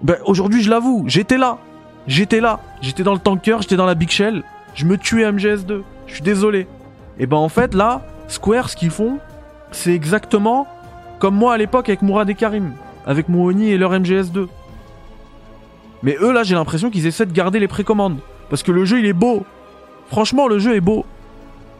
Ben 0.01 0.17
aujourd'hui 0.25 0.61
je 0.61 0.69
l'avoue, 0.69 1.03
j'étais 1.07 1.37
là. 1.37 1.57
J'étais 2.07 2.39
là. 2.39 2.59
J'étais 2.81 3.03
dans 3.03 3.13
le 3.13 3.19
tanker, 3.19 3.57
j'étais 3.61 3.75
dans 3.75 3.85
la 3.85 3.95
Big 3.95 4.09
Shell. 4.09 4.43
Je 4.75 4.85
me 4.85 4.97
tuais 4.97 5.31
MGS2. 5.31 5.81
Je 6.07 6.13
suis 6.13 6.21
désolé. 6.21 6.67
Et 7.17 7.25
ben 7.25 7.37
en 7.37 7.49
fait 7.49 7.73
là, 7.73 8.01
Square 8.27 8.69
ce 8.69 8.75
qu'ils 8.75 8.89
font, 8.89 9.19
c'est 9.71 9.93
exactement 9.93 10.67
comme 11.19 11.35
moi 11.35 11.53
à 11.53 11.57
l'époque 11.57 11.89
avec 11.89 12.01
Mourad 12.01 12.29
et 12.29 12.35
Karim. 12.35 12.73
Avec 13.05 13.29
mon 13.29 13.45
Oni 13.45 13.69
et 13.69 13.77
leur 13.77 13.91
MGS2. 13.93 14.47
Mais 16.03 16.17
eux 16.21 16.31
là 16.31 16.43
j'ai 16.43 16.55
l'impression 16.55 16.89
qu'ils 16.89 17.07
essaient 17.07 17.25
de 17.25 17.33
garder 17.33 17.59
les 17.59 17.67
précommandes. 17.67 18.19
Parce 18.49 18.63
que 18.63 18.71
le 18.71 18.85
jeu 18.85 18.99
il 18.99 19.05
est 19.05 19.13
beau. 19.13 19.45
Franchement 20.07 20.47
le 20.47 20.59
jeu 20.59 20.75
est 20.75 20.81
beau. 20.81 21.05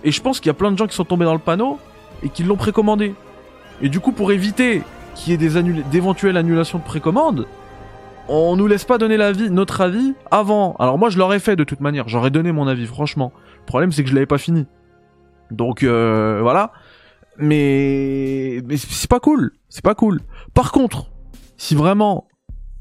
Et 0.05 0.11
je 0.11 0.21
pense 0.21 0.39
qu'il 0.39 0.47
y 0.47 0.51
a 0.51 0.53
plein 0.53 0.71
de 0.71 0.77
gens 0.77 0.87
qui 0.87 0.95
sont 0.95 1.03
tombés 1.03 1.25
dans 1.25 1.33
le 1.33 1.39
panneau 1.39 1.79
et 2.23 2.29
qui 2.29 2.43
l'ont 2.43 2.55
précommandé. 2.55 3.13
Et 3.81 3.89
du 3.89 3.99
coup 3.99 4.11
pour 4.11 4.31
éviter 4.31 4.83
qu'il 5.15 5.33
y 5.33 5.45
ait 5.45 5.49
d'éventuelles 5.91 6.37
annulations 6.37 6.77
de 6.77 6.83
précommande, 6.83 7.47
on 8.27 8.55
nous 8.55 8.67
laisse 8.67 8.85
pas 8.85 8.97
donner 8.97 9.17
notre 9.49 9.81
avis 9.81 10.13
avant. 10.29 10.75
Alors 10.77 10.97
moi 10.97 11.09
je 11.09 11.17
l'aurais 11.17 11.39
fait 11.39 11.55
de 11.55 11.63
toute 11.63 11.81
manière, 11.81 12.07
j'aurais 12.07 12.29
donné 12.29 12.51
mon 12.51 12.67
avis 12.67 12.85
franchement. 12.85 13.33
Le 13.59 13.65
problème 13.65 13.91
c'est 13.91 14.03
que 14.03 14.09
je 14.09 14.13
l'avais 14.13 14.27
pas 14.27 14.37
fini. 14.37 14.67
Donc 15.49 15.83
euh, 15.83 16.39
voilà. 16.41 16.71
Mais 17.37 18.61
mais 18.65 18.77
c'est 18.77 19.09
pas 19.09 19.19
cool, 19.19 19.53
c'est 19.69 19.83
pas 19.83 19.95
cool. 19.95 20.21
Par 20.53 20.71
contre, 20.71 21.09
si 21.57 21.75
vraiment 21.75 22.27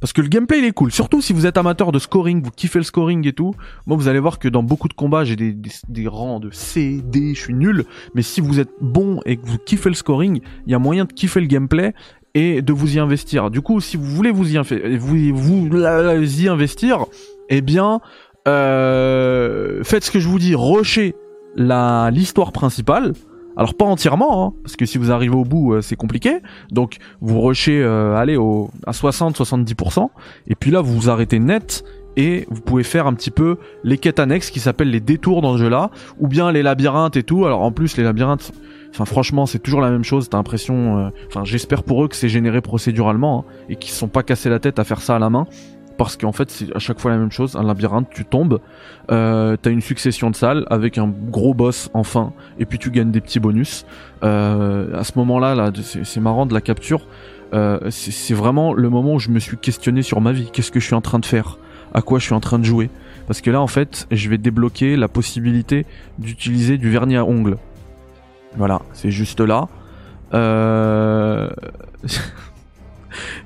Parce 0.04 0.12
que 0.12 0.20
le 0.20 0.28
gameplay 0.28 0.58
il 0.58 0.66
est 0.66 0.72
cool, 0.72 0.92
surtout 0.92 1.22
si 1.22 1.32
vous 1.32 1.46
êtes 1.46 1.56
amateur 1.56 1.90
de 1.90 1.98
scoring, 1.98 2.42
vous 2.42 2.50
kiffez 2.50 2.78
le 2.78 2.84
scoring 2.84 3.26
et 3.26 3.32
tout. 3.32 3.54
Moi 3.86 3.96
vous 3.96 4.06
allez 4.06 4.18
voir 4.18 4.38
que 4.38 4.48
dans 4.48 4.62
beaucoup 4.62 4.86
de 4.86 4.92
combats 4.92 5.24
j'ai 5.24 5.34
des, 5.34 5.56
des, 5.88 6.08
rangs 6.08 6.40
de 6.40 6.50
C, 6.50 7.00
D, 7.02 7.32
je 7.34 7.40
suis 7.40 7.54
nul. 7.54 7.86
Mais 8.14 8.20
si 8.20 8.42
vous 8.42 8.60
êtes 8.60 8.68
bon 8.82 9.22
et 9.24 9.38
que 9.38 9.46
vous 9.46 9.56
kiffez 9.56 9.88
le 9.88 9.94
scoring, 9.94 10.42
il 10.66 10.70
y 10.70 10.74
a 10.74 10.78
moyen 10.78 11.06
de 11.06 11.12
kiffer 11.14 11.40
le 11.40 11.46
gameplay 11.46 11.94
et 12.34 12.60
de 12.60 12.70
vous 12.74 12.96
y 12.96 12.98
investir. 12.98 13.50
Du 13.50 13.62
coup, 13.62 13.80
si 13.80 13.96
vous 13.96 14.04
voulez 14.04 14.30
vous 14.30 14.54
y, 14.54 14.58
vous, 15.30 15.84
investir, 16.50 17.06
eh 17.48 17.62
bien, 17.62 18.00
euh, 18.46 19.82
faites 19.84 20.04
ce 20.04 20.10
que 20.10 20.20
je 20.20 20.28
vous 20.28 20.38
dis, 20.38 20.54
rushez 20.54 21.14
l'histoire 21.56 22.52
principale. 22.52 23.14
Alors 23.56 23.74
pas 23.74 23.84
entièrement, 23.84 24.46
hein, 24.46 24.52
parce 24.62 24.76
que 24.76 24.86
si 24.86 24.98
vous 24.98 25.10
arrivez 25.12 25.34
au 25.34 25.44
bout, 25.44 25.74
euh, 25.74 25.80
c'est 25.80 25.96
compliqué. 25.96 26.38
Donc 26.70 26.96
vous 27.20 27.40
rushez, 27.40 27.80
euh, 27.82 28.16
allez 28.16 28.36
à 28.86 28.92
60-70%, 28.92 30.08
et 30.48 30.54
puis 30.54 30.70
là 30.70 30.80
vous 30.80 30.94
vous 30.94 31.10
arrêtez 31.10 31.38
net, 31.38 31.84
et 32.16 32.46
vous 32.50 32.60
pouvez 32.60 32.82
faire 32.82 33.06
un 33.06 33.14
petit 33.14 33.30
peu 33.30 33.56
les 33.82 33.98
quêtes 33.98 34.18
annexes 34.18 34.50
qui 34.50 34.60
s'appellent 34.60 34.90
les 34.90 35.00
détours 35.00 35.42
dans 35.42 35.54
ce 35.54 35.58
jeu-là, 35.62 35.90
ou 36.18 36.28
bien 36.28 36.52
les 36.52 36.62
labyrinthes 36.62 37.16
et 37.16 37.22
tout. 37.22 37.44
Alors 37.44 37.62
en 37.62 37.72
plus 37.72 37.96
les 37.96 38.04
labyrinthes, 38.04 38.52
enfin 38.90 39.04
franchement 39.04 39.46
c'est 39.46 39.58
toujours 39.58 39.80
la 39.80 39.90
même 39.90 40.04
chose. 40.04 40.28
T'as 40.28 40.36
l'impression, 40.36 40.98
euh, 40.98 41.08
enfin 41.28 41.44
j'espère 41.44 41.82
pour 41.82 42.04
eux 42.04 42.08
que 42.08 42.16
c'est 42.16 42.28
généré 42.28 42.60
procéduralement 42.60 43.44
hein, 43.48 43.52
et 43.68 43.76
qu'ils 43.76 43.92
se 43.92 43.98
sont 43.98 44.08
pas 44.08 44.22
cassés 44.22 44.50
la 44.50 44.58
tête 44.58 44.78
à 44.78 44.84
faire 44.84 45.00
ça 45.00 45.16
à 45.16 45.18
la 45.18 45.30
main 45.30 45.46
parce 45.96 46.16
qu'en 46.16 46.32
fait 46.32 46.50
c'est 46.50 46.74
à 46.74 46.78
chaque 46.78 46.98
fois 46.98 47.10
la 47.10 47.18
même 47.18 47.30
chose, 47.30 47.56
un 47.56 47.62
labyrinthe, 47.62 48.08
tu 48.10 48.24
tombes, 48.24 48.60
euh, 49.10 49.56
t'as 49.60 49.70
une 49.70 49.80
succession 49.80 50.30
de 50.30 50.36
salles 50.36 50.66
avec 50.70 50.98
un 50.98 51.08
gros 51.08 51.54
boss 51.54 51.90
enfin, 51.94 52.32
et 52.58 52.66
puis 52.66 52.78
tu 52.78 52.90
gagnes 52.90 53.10
des 53.10 53.20
petits 53.20 53.40
bonus. 53.40 53.86
Euh, 54.22 54.98
à 54.98 55.04
ce 55.04 55.12
moment-là, 55.16 55.54
là, 55.54 55.70
c'est 55.82 56.20
marrant 56.20 56.46
de 56.46 56.54
la 56.54 56.60
capture, 56.60 57.06
euh, 57.52 57.78
c'est 57.90 58.34
vraiment 58.34 58.72
le 58.72 58.88
moment 58.88 59.14
où 59.14 59.18
je 59.18 59.30
me 59.30 59.38
suis 59.38 59.56
questionné 59.56 60.02
sur 60.02 60.20
ma 60.20 60.32
vie, 60.32 60.50
qu'est-ce 60.52 60.70
que 60.70 60.80
je 60.80 60.86
suis 60.86 60.94
en 60.94 61.00
train 61.00 61.18
de 61.18 61.26
faire, 61.26 61.58
à 61.92 62.02
quoi 62.02 62.18
je 62.18 62.24
suis 62.24 62.34
en 62.34 62.40
train 62.40 62.58
de 62.58 62.64
jouer? 62.64 62.90
Parce 63.26 63.40
que 63.40 63.50
là 63.50 63.60
en 63.60 63.66
fait, 63.66 64.06
je 64.10 64.28
vais 64.28 64.38
débloquer 64.38 64.96
la 64.96 65.08
possibilité 65.08 65.86
d'utiliser 66.18 66.78
du 66.78 66.90
vernis 66.90 67.16
à 67.16 67.24
ongles. 67.24 67.56
Voilà, 68.56 68.82
c'est 68.92 69.10
juste 69.10 69.40
là. 69.40 69.68
Euh... 70.32 71.50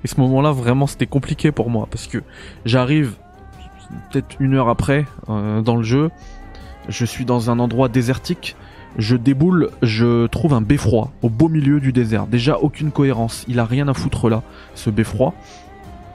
Et 0.05 0.09
ce 0.09 0.21
moment-là, 0.21 0.53
vraiment, 0.53 0.87
c'était 0.87 1.07
compliqué 1.07 1.53
pour 1.53 1.71
moi 1.71 1.89
parce 1.91 2.07
que 2.07 2.19
j'arrive 2.65 3.17
peut-être 4.11 4.37
une 4.41 4.55
heure 4.55 4.69
après 4.69 5.07
euh, 5.29 5.61
dans 5.61 5.77
le 5.77 5.83
jeu. 5.83 6.11
Je 6.89 7.05
suis 7.05 7.25
dans 7.25 7.51
un 7.51 7.59
endroit 7.59 7.89
désertique. 7.89 8.57
Je 8.97 9.17
déboule, 9.17 9.71
je 9.83 10.27
trouve 10.27 10.55
un 10.55 10.61
beffroi 10.61 11.11
au 11.23 11.29
beau 11.29 11.49
milieu 11.49 11.79
du 11.79 11.93
désert. 11.93 12.27
Déjà 12.27 12.59
aucune 12.59 12.91
cohérence. 12.91 13.45
Il 13.47 13.61
a 13.61 13.65
rien 13.65 13.87
à 13.89 13.95
foutre 13.95 14.29
là, 14.29 14.43
ce 14.75 14.91
beffroi. 14.91 15.35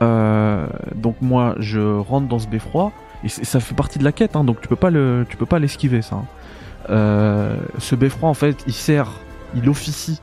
Euh, 0.01 0.67
donc 0.95 1.15
moi, 1.21 1.55
je 1.59 1.79
rentre 1.79 2.27
dans 2.27 2.39
ce 2.39 2.47
beffroi 2.47 2.91
et 3.23 3.29
ça 3.29 3.59
fait 3.59 3.75
partie 3.75 3.99
de 3.99 4.03
la 4.03 4.11
quête. 4.11 4.35
Hein, 4.35 4.43
donc 4.43 4.59
tu 4.59 4.67
peux 4.67 4.75
pas 4.75 4.89
le, 4.89 5.25
l'esquiver 5.59 6.01
ça. 6.01 6.15
Hein. 6.15 6.25
Euh, 6.89 7.55
ce 7.77 7.95
beffroi, 7.95 8.29
en 8.29 8.33
fait, 8.33 8.57
il 8.67 8.73
sert, 8.73 9.11
il 9.55 9.69
officie 9.69 10.19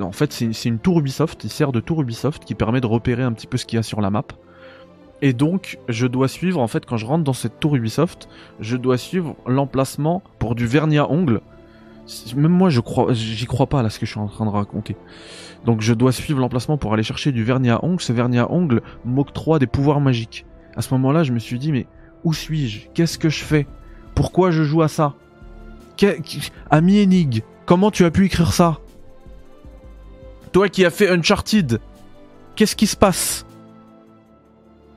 en 0.00 0.12
fait, 0.12 0.32
c'est 0.32 0.68
une 0.68 0.78
tour 0.78 1.00
Ubisoft, 1.00 1.44
il 1.44 1.50
sert 1.50 1.72
de 1.72 1.80
tour 1.80 2.02
Ubisoft 2.02 2.44
qui 2.44 2.54
permet 2.54 2.80
de 2.80 2.86
repérer 2.86 3.22
un 3.22 3.32
petit 3.32 3.46
peu 3.46 3.56
ce 3.56 3.66
qu'il 3.66 3.76
y 3.76 3.80
a 3.80 3.82
sur 3.82 4.00
la 4.00 4.10
map. 4.10 4.24
Et 5.24 5.32
donc, 5.32 5.78
je 5.88 6.06
dois 6.06 6.26
suivre, 6.26 6.60
en 6.60 6.66
fait, 6.66 6.84
quand 6.84 6.96
je 6.96 7.06
rentre 7.06 7.22
dans 7.22 7.32
cette 7.32 7.60
tour 7.60 7.76
Ubisoft, 7.76 8.28
je 8.58 8.76
dois 8.76 8.98
suivre 8.98 9.36
l'emplacement 9.46 10.22
pour 10.38 10.54
du 10.54 10.66
vernis 10.66 10.98
à 10.98 11.08
ongles. 11.10 11.40
Même 12.34 12.50
moi, 12.50 12.70
je 12.70 12.80
crois, 12.80 13.12
j'y 13.12 13.46
crois 13.46 13.68
pas 13.68 13.82
là 13.84 13.90
ce 13.90 14.00
que 14.00 14.06
je 14.06 14.10
suis 14.10 14.20
en 14.20 14.26
train 14.26 14.44
de 14.44 14.50
raconter. 14.50 14.96
Donc, 15.64 15.80
je 15.80 15.94
dois 15.94 16.10
suivre 16.10 16.40
l'emplacement 16.40 16.76
pour 16.76 16.92
aller 16.92 17.04
chercher 17.04 17.30
du 17.30 17.44
vernis 17.44 17.70
à 17.70 17.84
ongles. 17.84 18.02
Ce 18.02 18.12
vernis 18.12 18.40
à 18.40 18.50
ongles 18.50 18.82
m'octroie 19.04 19.60
des 19.60 19.68
pouvoirs 19.68 20.00
magiques. 20.00 20.44
À 20.74 20.82
ce 20.82 20.92
moment-là, 20.94 21.22
je 21.22 21.32
me 21.32 21.38
suis 21.38 21.60
dit, 21.60 21.70
mais 21.70 21.86
où 22.24 22.34
suis-je? 22.34 22.88
Qu'est-ce 22.92 23.16
que 23.16 23.28
je 23.28 23.44
fais? 23.44 23.68
Pourquoi 24.16 24.50
je 24.50 24.64
joue 24.64 24.82
à 24.82 24.88
ça? 24.88 25.14
Ami 26.68 27.00
Enig, 27.00 27.44
comment 27.64 27.92
tu 27.92 28.04
as 28.04 28.10
pu 28.10 28.24
écrire 28.26 28.52
ça? 28.52 28.80
Toi 30.52 30.68
qui 30.68 30.84
as 30.84 30.90
fait 30.90 31.08
Uncharted, 31.08 31.80
qu'est-ce 32.54 32.76
qui 32.76 32.86
se 32.86 32.96
passe? 32.96 33.46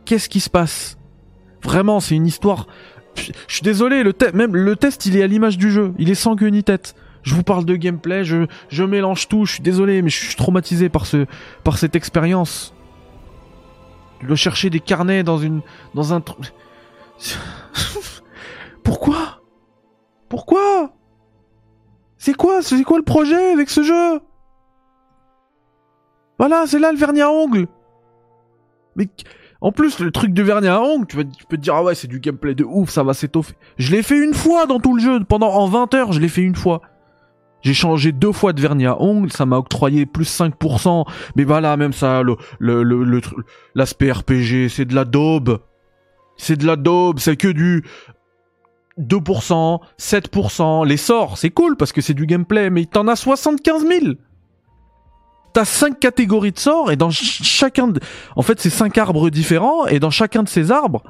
Qu'est-ce 0.05 0.29
qui 0.29 0.39
se 0.39 0.49
passe? 0.49 0.97
Vraiment, 1.63 1.99
c'est 1.99 2.15
une 2.15 2.27
histoire. 2.27 2.67
Je 3.15 3.31
suis 3.47 3.63
désolé, 3.63 4.03
le 4.03 4.13
même 4.33 4.55
le 4.55 4.75
test, 4.75 5.05
il 5.05 5.17
est 5.17 5.23
à 5.23 5.27
l'image 5.27 5.57
du 5.57 5.71
jeu. 5.71 5.93
Il 5.97 6.09
est 6.09 6.15
sans 6.15 6.35
queue 6.35 6.49
ni 6.49 6.63
tête. 6.63 6.95
Je 7.23 7.33
vous 7.33 7.43
parle 7.43 7.65
de 7.65 7.75
gameplay, 7.75 8.23
je, 8.23 8.45
je 8.69 8.83
mélange 8.83 9.27
tout. 9.27 9.45
Je 9.45 9.53
suis 9.53 9.63
désolé, 9.63 10.01
mais 10.03 10.09
je 10.09 10.25
suis 10.25 10.35
traumatisé 10.35 10.89
par 10.89 11.07
ce, 11.07 11.25
par 11.63 11.77
cette 11.77 11.95
expérience. 11.95 12.73
De 14.27 14.35
chercher 14.35 14.69
des 14.69 14.79
carnets 14.79 15.23
dans 15.23 15.37
une, 15.37 15.61
dans 15.95 16.13
un. 16.13 16.21
Pourquoi? 18.83 19.41
Pourquoi? 20.29 20.93
C'est 22.17 22.35
quoi, 22.35 22.61
c'est 22.61 22.83
quoi 22.83 22.97
le 22.97 23.03
projet 23.03 23.51
avec 23.53 23.69
ce 23.69 23.83
jeu? 23.83 24.19
Voilà, 26.37 26.65
c'est 26.67 26.79
là 26.79 26.91
le 26.91 26.97
vernis 26.97 27.21
à 27.21 27.31
ongles. 27.31 27.67
Mais 28.95 29.07
en 29.61 29.71
plus, 29.71 29.99
le 29.99 30.11
truc 30.11 30.33
de 30.33 30.43
vernis 30.43 30.67
à 30.67 30.81
ongles, 30.81 31.07
tu, 31.07 31.17
peux 31.17 31.57
te 31.57 31.61
dire, 31.61 31.75
ah 31.75 31.83
ouais, 31.83 31.95
c'est 31.95 32.07
du 32.07 32.19
gameplay 32.19 32.55
de 32.55 32.63
ouf, 32.63 32.89
ça 32.89 33.03
va 33.03 33.13
s'étoffer. 33.13 33.55
Je 33.77 33.91
l'ai 33.91 34.03
fait 34.03 34.17
une 34.17 34.33
fois 34.33 34.65
dans 34.65 34.79
tout 34.79 34.95
le 34.95 35.01
jeu. 35.01 35.23
Pendant 35.23 35.49
en 35.49 35.67
20 35.67 35.93
heures, 35.93 36.11
je 36.11 36.19
l'ai 36.19 36.27
fait 36.27 36.41
une 36.41 36.55
fois. 36.55 36.81
J'ai 37.61 37.73
changé 37.73 38.11
deux 38.11 38.31
fois 38.31 38.53
de 38.53 38.61
vernis 38.61 38.85
à 38.85 39.01
ongles, 39.01 39.31
ça 39.31 39.45
m'a 39.45 39.57
octroyé 39.57 40.05
plus 40.05 40.29
5%. 40.29 41.05
Mais 41.35 41.43
voilà, 41.43 41.77
même 41.77 41.93
ça, 41.93 42.21
le, 42.21 42.35
le, 42.59 42.83
le, 42.83 43.21
l'aspect 43.73 44.11
RPG, 44.11 44.69
c'est 44.69 44.85
de 44.85 44.93
la 44.93 45.03
daube. 45.03 45.59
C'est 46.37 46.57
de 46.57 46.67
la 46.67 46.75
daube, 46.75 47.17
c'est 47.19 47.37
que 47.37 47.47
du 47.47 47.83
2%, 48.99 49.79
7%. 49.97 50.85
Les 50.85 50.97
sorts, 50.97 51.37
c'est 51.37 51.49
cool 51.49 51.75
parce 51.75 51.91
que 51.91 52.01
c'est 52.01 52.13
du 52.13 52.27
gameplay, 52.27 52.69
mais 52.69 52.85
t'en 52.85 53.07
as 53.07 53.15
75 53.15 53.87
000 53.87 54.15
t'as 55.55 55.65
cinq 55.65 55.99
catégories 55.99 56.51
de 56.51 56.59
sorts 56.59 56.91
et 56.91 56.97
dans 56.97 57.09
chacun 57.09 57.87
de... 57.87 57.99
en 58.35 58.41
fait 58.41 58.59
c'est 58.59 58.69
cinq 58.69 58.97
arbres 58.97 59.29
différents 59.29 59.87
et 59.87 59.99
dans 59.99 60.09
chacun 60.09 60.43
de 60.43 60.49
ces 60.49 60.69
arbres 60.69 61.01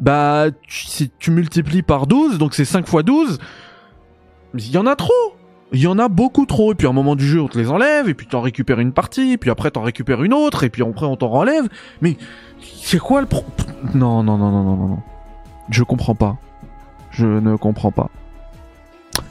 bah 0.00 0.46
si 0.68 1.10
tu 1.20 1.30
multiplies 1.30 1.82
par 1.82 2.08
12 2.08 2.36
donc 2.38 2.54
c'est 2.54 2.64
5 2.64 2.88
fois 2.88 3.02
12 3.04 3.38
il 4.54 4.70
y 4.70 4.78
en 4.78 4.86
a 4.86 4.96
trop. 4.96 5.12
Il 5.74 5.80
y 5.80 5.86
en 5.86 5.98
a 5.98 6.08
beaucoup 6.08 6.44
trop 6.44 6.72
et 6.72 6.74
puis 6.74 6.86
à 6.86 6.90
un 6.90 6.92
moment 6.92 7.16
du 7.16 7.26
jeu 7.26 7.40
on 7.40 7.48
te 7.48 7.58
les 7.58 7.70
enlève 7.70 8.06
et 8.06 8.12
puis 8.12 8.26
t'en 8.26 8.42
récupères 8.42 8.78
une 8.78 8.92
partie 8.92 9.32
et 9.32 9.38
puis 9.38 9.48
après 9.48 9.70
t'en 9.70 9.80
récupères 9.80 10.22
une 10.22 10.34
autre 10.34 10.64
et 10.64 10.68
puis 10.68 10.82
après 10.82 11.06
on 11.06 11.16
t'en 11.16 11.30
relève. 11.30 11.66
Mais 12.02 12.18
c'est 12.82 12.98
quoi 12.98 13.22
le 13.22 13.26
pro 13.26 13.44
non 13.94 14.22
non 14.22 14.36
non 14.36 14.50
non 14.50 14.62
non 14.62 14.76
non 14.76 14.88
non. 14.88 14.98
Je 15.70 15.82
comprends 15.82 16.14
pas. 16.14 16.36
Je 17.10 17.26
ne 17.26 17.56
comprends 17.56 17.90
pas. 17.90 18.10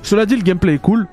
Cela 0.02 0.26
dit 0.26 0.36
le 0.36 0.42
gameplay 0.42 0.76
est 0.76 0.82
cool 0.82 1.08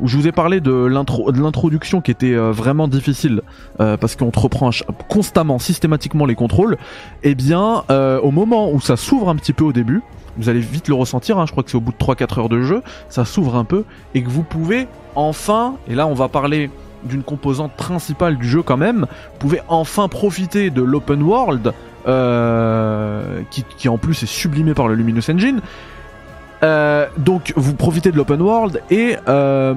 où 0.00 0.08
je 0.08 0.16
vous 0.16 0.26
ai 0.26 0.32
parlé 0.32 0.60
de 0.60 0.86
l'introduction 0.86 2.00
qui 2.00 2.10
était 2.10 2.34
euh, 2.34 2.50
vraiment 2.50 2.88
difficile 2.88 3.42
euh, 3.80 3.96
parce 3.96 4.16
qu'on 4.16 4.30
te 4.30 4.40
reprend 4.40 4.70
constamment, 5.08 5.58
systématiquement 5.58 6.26
les 6.26 6.34
contrôles, 6.34 6.76
eh 7.22 7.34
bien 7.34 7.84
euh, 7.90 8.20
au 8.20 8.30
moment 8.30 8.70
où 8.72 8.80
ça 8.80 8.96
s'ouvre 8.96 9.28
un 9.28 9.36
petit 9.36 9.52
peu 9.52 9.64
au 9.64 9.72
début, 9.72 10.02
vous 10.36 10.48
allez 10.48 10.60
vite 10.60 10.88
le 10.88 10.94
ressentir, 10.94 11.38
hein, 11.38 11.46
je 11.46 11.52
crois 11.52 11.62
que 11.62 11.70
c'est 11.70 11.76
au 11.76 11.80
bout 11.80 11.92
de 11.92 11.96
3-4 11.96 12.40
heures 12.40 12.48
de 12.48 12.62
jeu, 12.62 12.82
ça 13.08 13.24
s'ouvre 13.24 13.56
un 13.56 13.64
peu 13.64 13.84
et 14.14 14.22
que 14.22 14.28
vous 14.28 14.42
pouvez 14.42 14.88
enfin, 15.14 15.76
et 15.88 15.94
là 15.94 16.06
on 16.06 16.14
va 16.14 16.28
parler 16.28 16.70
d'une 17.04 17.22
composante 17.22 17.72
principale 17.72 18.38
du 18.38 18.48
jeu 18.48 18.62
quand 18.62 18.76
même, 18.76 19.00
vous 19.00 19.38
pouvez 19.38 19.60
enfin 19.68 20.08
profiter 20.08 20.70
de 20.70 20.82
l'open 20.82 21.22
world 21.22 21.72
qui, 23.50 23.64
qui 23.78 23.88
en 23.88 23.96
plus 23.96 24.22
est 24.22 24.26
sublimé 24.26 24.74
par 24.74 24.88
le 24.88 24.94
Luminous 24.94 25.30
Engine 25.30 25.60
euh, 26.64 27.06
donc 27.18 27.52
vous 27.56 27.74
profitez 27.74 28.10
de 28.10 28.16
l'open 28.16 28.40
world 28.40 28.80
et, 28.90 29.16
euh, 29.28 29.74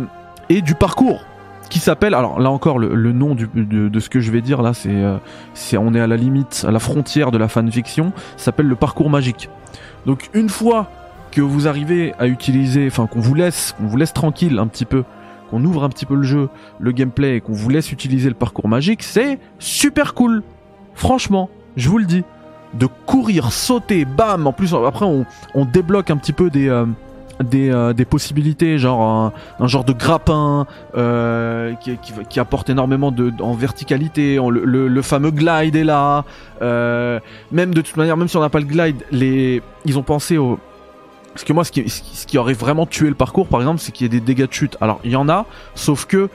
et 0.47 0.61
du 0.61 0.73
parcours 0.73 1.21
qui 1.69 1.79
s'appelle 1.79 2.13
alors 2.13 2.39
là 2.39 2.49
encore 2.49 2.79
le, 2.79 3.11
nom 3.11 3.35
de, 3.35 3.99
ce 3.99 4.09
que 4.09 4.21
je 4.21 4.31
vais 4.31 4.39
dire 4.39 4.61
là 4.61 4.73
c'est 4.73 4.89
euh, 4.89 5.17
c'est 5.53 5.75
on 5.75 5.93
est 5.93 5.99
à 5.99 6.07
la 6.07 6.15
limite 6.15 6.63
à 6.65 6.71
la 6.71 6.79
frontière 6.79 7.31
de 7.31 7.37
la 7.37 7.49
fanfiction 7.49 8.13
s'appelle 8.37 8.67
le 8.67 8.75
parcours 8.75 9.09
magique. 9.09 9.49
Donc 10.05 10.29
une 10.33 10.47
fois 10.47 10.89
que 11.31 11.41
vous 11.41 11.67
arrivez 11.67 12.13
à 12.19 12.27
utiliser 12.27 12.87
enfin 12.87 13.05
qu'on 13.05 13.19
vous 13.19 13.35
laisse 13.35 13.73
qu'on 13.77 13.87
vous 13.87 13.97
laisse 13.97 14.13
tranquille 14.13 14.57
un 14.57 14.67
petit 14.67 14.85
peu 14.85 15.03
qu'on 15.49 15.65
ouvre 15.65 15.83
un 15.83 15.89
petit 15.89 16.05
peu 16.05 16.15
le 16.15 16.23
jeu 16.23 16.47
le 16.79 16.91
gameplay 16.93 17.35
et 17.35 17.41
qu'on 17.41 17.51
vous 17.51 17.69
laisse 17.69 17.91
utiliser 17.91 18.29
le 18.29 18.35
parcours 18.35 18.69
magique 18.69 19.03
c'est 19.03 19.39
super 19.59 20.13
cool. 20.13 20.41
Franchement 20.93 21.49
je 21.75 21.89
vous 21.89 21.97
le 21.97 22.05
dis 22.05 22.23
de 22.77 22.87
courir, 23.05 23.51
sauter, 23.51 24.05
bam. 24.05 24.47
En 24.47 24.53
plus, 24.53 24.73
après, 24.73 25.05
on, 25.05 25.65
débloque 25.65 26.09
un 26.09 26.17
petit 26.17 26.33
peu 26.33 26.49
des 26.49 26.69
euh, 26.69 26.85
euh, 27.53 27.93
possibilités, 28.09 28.77
genre 28.77 29.33
un, 29.59 29.67
genre 29.67 29.83
de 29.83 29.93
grappin 29.93 30.65
euh, 30.95 31.73
qui, 32.29 32.39
apporte 32.39 32.69
énormément 32.69 33.13
en 33.39 33.53
verticalité. 33.53 34.39
le, 34.49 35.01
fameux 35.01 35.31
glide 35.31 35.75
est 35.75 35.83
là. 35.83 36.23
Même 37.51 37.73
de 37.73 37.81
toute 37.81 37.97
manière, 37.97 38.17
même 38.17 38.27
si 38.27 38.37
on 38.37 38.41
n'a 38.41 38.49
pas 38.49 38.59
le 38.59 38.65
glide, 38.65 39.03
ils 39.85 39.97
ont 39.97 40.03
pensé 40.03 40.37
au. 40.37 40.59
Parce 41.33 41.43
que 41.43 41.53
moi, 41.53 41.63
ce 41.63 41.71
qui, 41.71 41.87
ce 41.87 42.37
aurait 42.39 42.53
vraiment 42.53 42.87
tué 42.87 43.09
le 43.09 43.15
parcours, 43.15 43.47
par 43.47 43.59
exemple, 43.59 43.79
c'est 43.79 43.91
qu'il 43.91 44.05
y 44.05 44.07
ait 44.07 44.19
des 44.19 44.25
dégâts 44.25 44.47
de 44.47 44.53
chute. 44.53 44.75
Alors, 44.81 44.99
il 45.03 45.11
y 45.11 45.15
en 45.15 45.29
a, 45.29 45.45
sauf 45.75 46.05
que 46.05 46.29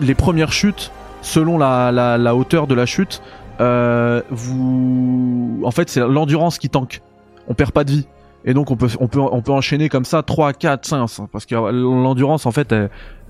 les 0.00 0.14
premières 0.14 0.52
chutes, 0.52 0.92
selon 1.22 1.58
la, 1.58 2.34
hauteur 2.34 2.66
de 2.66 2.74
la 2.74 2.86
chute, 2.86 3.22
vous, 3.58 5.62
en 5.64 5.70
fait, 5.70 5.88
c'est 5.88 6.00
l'endurance 6.00 6.58
qui 6.58 6.68
tank. 6.68 7.00
On 7.48 7.54
perd 7.54 7.72
pas 7.72 7.84
de 7.84 7.92
vie. 7.92 8.06
Et 8.46 8.54
donc 8.54 8.70
on 8.70 8.76
peut 8.76 8.88
on 9.00 9.08
peut 9.08 9.20
on 9.20 9.42
peut 9.42 9.52
enchaîner 9.52 9.88
comme 9.88 10.04
ça 10.04 10.22
3 10.22 10.52
4 10.52 10.86
5 10.86 11.28
parce 11.32 11.46
que 11.46 11.54
l'endurance 11.54 12.46
en 12.46 12.52
fait 12.52 12.72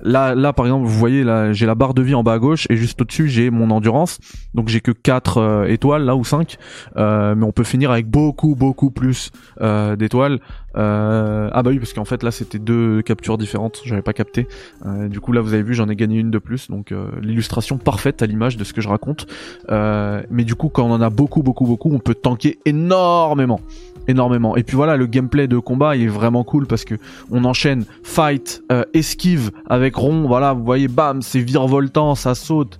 là 0.02 0.34
là 0.34 0.52
par 0.52 0.66
exemple 0.66 0.86
vous 0.86 0.98
voyez 0.98 1.24
là 1.24 1.54
j'ai 1.54 1.64
la 1.64 1.74
barre 1.74 1.94
de 1.94 2.02
vie 2.02 2.14
en 2.14 2.22
bas 2.22 2.34
à 2.34 2.38
gauche 2.38 2.66
et 2.68 2.76
juste 2.76 3.00
au-dessus 3.00 3.28
j'ai 3.28 3.48
mon 3.48 3.70
endurance. 3.70 4.18
Donc 4.54 4.68
j'ai 4.68 4.82
que 4.82 4.90
4 4.92 5.38
euh, 5.38 5.64
étoiles 5.64 6.04
là 6.04 6.16
ou 6.16 6.24
5 6.24 6.58
euh, 6.98 7.34
mais 7.34 7.46
on 7.46 7.52
peut 7.52 7.64
finir 7.64 7.90
avec 7.90 8.06
beaucoup 8.06 8.54
beaucoup 8.54 8.90
plus 8.90 9.30
euh, 9.62 9.96
d'étoiles. 9.96 10.38
Euh, 10.76 11.48
ah 11.50 11.62
bah 11.62 11.70
oui 11.70 11.78
parce 11.78 11.94
qu'en 11.94 12.04
fait 12.04 12.22
là 12.22 12.30
c'était 12.30 12.58
deux 12.58 13.00
captures 13.00 13.38
différentes, 13.38 13.80
j'avais 13.86 14.02
pas 14.02 14.12
capté. 14.12 14.46
Euh, 14.84 15.08
du 15.08 15.20
coup 15.20 15.32
là 15.32 15.40
vous 15.40 15.54
avez 15.54 15.62
vu 15.62 15.72
j'en 15.72 15.88
ai 15.88 15.96
gagné 15.96 16.18
une 16.18 16.30
de 16.30 16.38
plus 16.38 16.70
donc 16.70 16.92
l'illustration 17.22 17.78
parfaite 17.78 18.20
à 18.20 18.26
l'image 18.26 18.58
de 18.58 18.64
ce 18.64 18.74
que 18.74 18.82
je 18.82 18.88
raconte. 18.90 19.26
mais 19.70 20.44
du 20.44 20.54
coup 20.56 20.68
quand 20.68 20.84
on 20.84 20.92
en 20.92 21.00
a 21.00 21.08
beaucoup 21.08 21.42
beaucoup 21.42 21.64
beaucoup 21.64 21.90
on 21.90 22.00
peut 22.00 22.14
tanker 22.14 22.58
énormément 22.66 23.60
énormément. 24.08 24.56
Et 24.56 24.62
puis 24.62 24.76
voilà, 24.76 24.96
le 24.96 25.06
gameplay 25.06 25.48
de 25.48 25.58
combat 25.58 25.96
il 25.96 26.04
est 26.04 26.08
vraiment 26.08 26.44
cool 26.44 26.66
parce 26.66 26.84
que 26.84 26.94
on 27.30 27.44
enchaîne 27.44 27.84
fight, 28.02 28.62
euh, 28.72 28.84
esquive 28.94 29.50
avec 29.68 29.96
rond. 29.96 30.26
Voilà, 30.26 30.52
vous 30.52 30.64
voyez, 30.64 30.88
bam, 30.88 31.22
c'est 31.22 31.40
virevoltant, 31.40 32.14
ça 32.14 32.34
saute. 32.34 32.78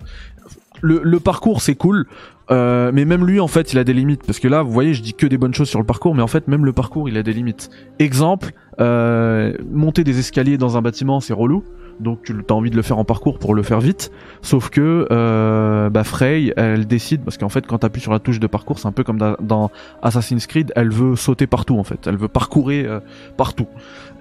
Le, 0.83 1.00
le 1.02 1.21
parcours 1.21 1.62
c'est 1.62 1.75
cool. 1.75 2.06
Euh, 2.50 2.92
mais 2.95 3.04
même 3.04 3.26
lui 3.26 3.40
en 3.40 3.49
fait 3.49 3.73
il 3.73 3.78
a 3.78 3.83
des 3.83 3.92
limites 3.92 4.23
parce 4.25 4.38
que 4.38 4.47
là 4.47 4.62
vous 4.62 4.71
voyez 4.71 4.95
je 4.95 5.02
dis 5.02 5.14
que 5.14 5.26
des 5.26 5.37
bonnes 5.37 5.52
choses 5.52 5.68
sur 5.68 5.80
le 5.80 5.85
parcours 5.85 6.14
mais 6.14 6.23
en 6.23 6.28
fait 6.28 6.47
même 6.47 6.64
le 6.64 6.73
parcours 6.73 7.09
il 7.09 7.16
a 7.16 7.25
des 7.25 7.33
limites. 7.33 7.71
Exemple, 7.99 8.52
euh, 8.78 9.52
monter 9.73 10.04
des 10.04 10.21
escaliers 10.21 10.56
dans 10.56 10.76
un 10.76 10.83
bâtiment 10.83 11.18
c'est 11.18 11.33
relou 11.33 11.64
donc 12.00 12.22
tu 12.24 12.34
as 12.34 12.52
envie 12.52 12.70
de 12.70 12.76
le 12.76 12.82
faire 12.82 12.98
en 12.98 13.04
parcours 13.04 13.38
pour 13.38 13.54
le 13.54 13.62
faire 13.62 13.80
vite. 13.80 14.10
Sauf 14.42 14.70
que 14.70 15.06
euh, 15.10 15.90
bah 15.90 16.04
Frey, 16.04 16.52
elle 16.56 16.86
décide 16.86 17.22
parce 17.22 17.38
qu'en 17.38 17.48
fait 17.48 17.66
quand 17.66 17.78
tu 17.78 17.86
appuies 17.86 18.00
sur 18.00 18.12
la 18.12 18.18
touche 18.18 18.40
de 18.40 18.46
parcours, 18.46 18.78
c'est 18.78 18.88
un 18.88 18.92
peu 18.92 19.04
comme 19.04 19.18
dans, 19.18 19.70
Assassin's 20.02 20.46
Creed, 20.46 20.72
elle 20.76 20.90
veut 20.90 21.16
sauter 21.16 21.46
partout 21.46 21.78
en 21.78 21.84
fait, 21.84 22.06
elle 22.06 22.16
veut 22.16 22.28
parcourir 22.28 22.90
euh, 22.90 23.00
partout. 23.36 23.68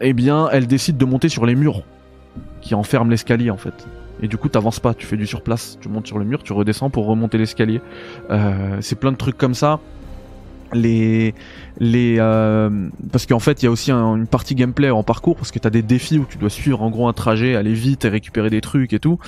Eh 0.02 0.14
bien, 0.14 0.50
elle 0.52 0.68
décide 0.68 0.98
de 0.98 1.06
monter 1.06 1.30
sur 1.30 1.46
les 1.46 1.56
murs 1.56 1.84
qui 2.62 2.76
enferment 2.76 3.10
l'escalier 3.10 3.50
en 3.50 3.58
fait. 3.58 3.88
Et 4.22 4.28
du 4.28 4.38
coup, 4.38 4.48
t'avances 4.48 4.80
pas, 4.80 4.94
tu 4.94 5.06
fais 5.06 5.18
du 5.18 5.28
surplace, 5.28 5.78
tu 5.82 5.90
montes 5.90 6.08
sur 6.08 6.18
le 6.18 6.26
mur, 6.26 6.42
tu 6.42 6.54
redescends 6.54 6.90
pour 6.90 7.06
remonter 7.06 7.38
l'escalier. 7.38 7.82
Euh, 8.30 8.78
c'est 8.80 8.98
plein 8.98 9.12
de 9.12 9.18
trucs 9.18 9.38
comme 9.38 9.54
ça 9.54 9.80
les 10.74 11.34
les 11.80 12.18
euh, 12.20 12.90
parce 13.12 13.26
qu'en 13.26 13.40
fait 13.40 13.62
il 13.62 13.66
y 13.66 13.68
a 13.68 13.72
aussi 13.72 13.92
une 13.92 14.28
partie 14.28 14.56
gameplay 14.56 14.90
en 14.90 15.04
parcours 15.04 15.36
parce 15.36 15.52
que 15.52 15.60
t'as 15.60 15.70
des 15.70 15.82
défis 15.82 16.18
où 16.18 16.26
tu 16.28 16.38
dois 16.38 16.50
suivre 16.50 16.82
en 16.82 16.90
gros 16.90 17.08
un 17.08 17.14
trajet 17.14 17.56
aller 17.56 17.74
vite 17.74 18.06
et 18.06 18.10
récupérer 18.10 18.50
des 18.50 18.62
trucs 18.62 18.94
et 18.94 19.00
tout 19.00 19.20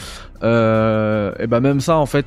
euh, 0.44 1.34
et 1.40 1.48
ben 1.48 1.60
même 1.60 1.80
ça 1.80 1.98
en 1.98 2.06
fait 2.06 2.26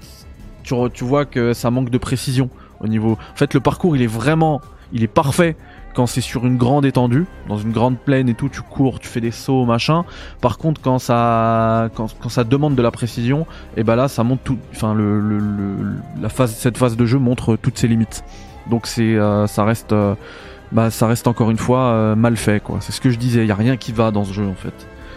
tu, 0.63 0.75
tu 0.93 1.05
vois 1.05 1.25
que 1.25 1.53
ça 1.53 1.71
manque 1.71 1.91
de 1.91 1.99
précision 1.99 2.51
au 2.81 2.89
niveau 2.89 3.13
en 3.13 3.37
fait 3.37 3.55
le 3.55 3.61
parcours 3.61 3.97
il 3.97 4.03
est 4.03 4.07
vraiment 4.07 4.61
il 4.93 5.03
est 5.03 5.09
parfait 5.09 5.57
quand 5.95 6.07
c'est 6.07 6.21
sur 6.21 6.47
une 6.47 6.57
grande 6.57 6.85
étendue, 6.85 7.27
dans 7.49 7.59
une 7.59 7.73
grande 7.73 7.99
plaine 7.99 8.29
et 8.29 8.35
tout, 8.35 8.49
tu 8.49 8.63
cours, 8.63 9.01
tu 9.01 9.09
fais 9.09 9.21
des 9.21 9.31
sauts, 9.31 9.65
machin. 9.65 10.05
Par 10.41 10.59
contre, 10.59 10.81
quand 10.81 10.99
ça, 10.99 11.91
quand, 11.95 12.15
quand 12.21 12.29
ça 12.29 12.45
demande 12.45 12.77
de 12.77 12.83
la 12.83 12.91
précision, 12.91 13.47
et 13.77 13.83
ben 13.83 13.97
là, 13.97 14.09
ça 14.09 14.23
montre 14.23 14.43
tout, 14.43 14.59
enfin 14.73 14.95
le, 14.95 15.21
le, 15.21 15.41
la 16.21 16.29
phase, 16.29 16.55
cette 16.55 16.79
phase 16.79 16.97
de 16.97 17.07
jeu 17.07 17.19
montre 17.19 17.57
toutes 17.57 17.79
ses 17.79 17.89
limites. 17.89 18.25
Donc 18.69 18.87
c'est, 18.87 19.17
euh, 19.17 19.47
ça 19.47 19.65
reste, 19.65 19.93
euh, 19.93 20.15
bah, 20.73 20.91
ça 20.91 21.07
reste 21.07 21.27
encore 21.27 21.51
une 21.51 21.59
fois 21.59 21.81
euh, 21.81 22.15
mal 22.15 22.37
fait 22.37 22.63
quoi. 22.63 22.79
C'est 22.81 22.93
ce 22.93 23.01
que 23.01 23.11
je 23.11 23.19
disais. 23.19 23.43
Il 23.43 23.47
y 23.47 23.53
a 23.53 23.57
rien 23.57 23.77
qui 23.77 23.93
va 23.93 24.11
dans 24.11 24.25
ce 24.25 24.33
jeu 24.33 24.47
en 24.47 24.55
fait. 24.55 24.75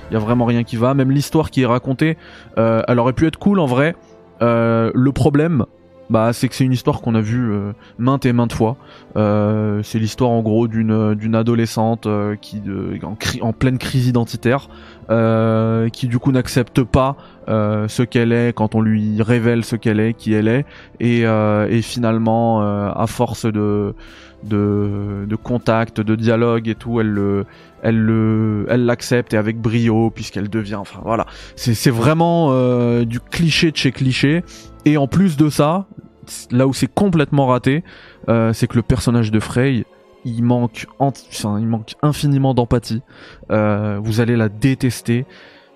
Il 0.10 0.14
y 0.14 0.18
a 0.18 0.20
vraiment 0.20 0.46
rien 0.46 0.64
qui 0.64 0.78
va. 0.78 0.94
Même 0.94 1.12
l'histoire 1.12 1.50
qui 1.50 1.62
est 1.62 1.66
racontée, 1.66 2.18
elle 2.58 3.00
aurait 3.00 3.14
pu 3.14 3.26
être 3.26 3.38
cool 3.38 3.60
en 3.60 3.66
vrai. 3.66 3.96
le 4.42 5.12
problème, 5.12 5.66
bah, 6.14 6.32
c'est 6.32 6.48
que 6.48 6.56
c'est 6.56 6.64
une 6.64 6.72
histoire 6.72 7.02
qu'on 7.02 7.16
a 7.16 7.22
vue 7.22 7.52
maintes 7.98 8.26
et 8.26 8.32
maintes 8.32 8.54
fois. 8.54 8.78
c'est 9.16 10.00
l'histoire 10.00 10.30
en 10.30 10.42
gros 10.42 10.68
d'une 10.68 11.16
d'une 11.16 11.36
adolescente 11.36 12.08
qui 12.40 12.62
en, 13.04 13.18
en, 13.42 13.54
pleine 13.54 13.78
crise 13.78 14.08
identitaire, 14.08 14.70
qui 15.92 16.08
du 16.08 16.20
coup 16.20 16.32
n'accepte 16.32 16.84
pas 16.84 17.18
euh, 17.50 17.88
ce 17.88 18.04
qu'elle 18.04 18.32
est 18.32 18.54
quand 18.54 18.76
on 18.76 18.82
lui 18.82 19.22
révèle 19.22 19.66
ce 19.66 19.76
qu'elle 19.76 20.00
est, 20.00 20.14
qui 20.14 20.34
elle 20.34 20.48
est, 20.48 20.66
et, 21.00 21.26
euh, 21.26 21.68
et 21.70 21.82
finalement, 21.82 22.62
euh, 22.62 22.90
à 22.96 23.08
force 23.08 23.46
de, 23.46 23.96
de, 24.44 25.26
de 25.28 25.36
contact, 25.36 26.00
de 26.00 26.16
dialogue 26.16 26.70
et 26.70 26.76
tout, 26.76 27.02
elle 27.02 27.10
le, 27.10 27.46
elle 27.82 28.00
le, 28.00 28.66
elle 28.70 28.86
l'accepte 28.86 29.34
et 29.34 29.38
avec 29.38 29.60
brio 29.60 30.10
puisqu'elle 30.10 30.50
devient, 30.50 30.76
enfin 30.76 31.02
voilà, 31.04 31.26
c'est 31.56 31.90
vraiment 31.90 32.50
euh, 32.52 33.04
du 33.04 33.20
cliché 33.20 33.72
de 33.72 33.78
chez 33.78 33.92
cliché. 33.92 34.44
Et 34.86 34.98
en 34.98 35.08
plus 35.08 35.38
de 35.38 35.50
ça, 35.50 35.86
là 36.52 36.68
où 36.68 36.74
c'est 36.74 36.92
complètement 36.94 37.48
raté, 37.48 37.84
euh, 38.30 38.54
c'est 38.54 38.68
que 38.68 38.76
le 38.76 38.82
personnage 38.82 39.32
de 39.32 39.40
Frey, 39.40 39.86
il 40.26 40.44
manque, 40.44 40.88
il 41.00 41.68
manque 41.68 41.96
infiniment 42.02 42.54
d'empathie. 42.54 43.02
Euh, 43.52 44.00
vous 44.02 44.22
allez 44.22 44.36
la 44.36 44.50
détester. 44.50 45.26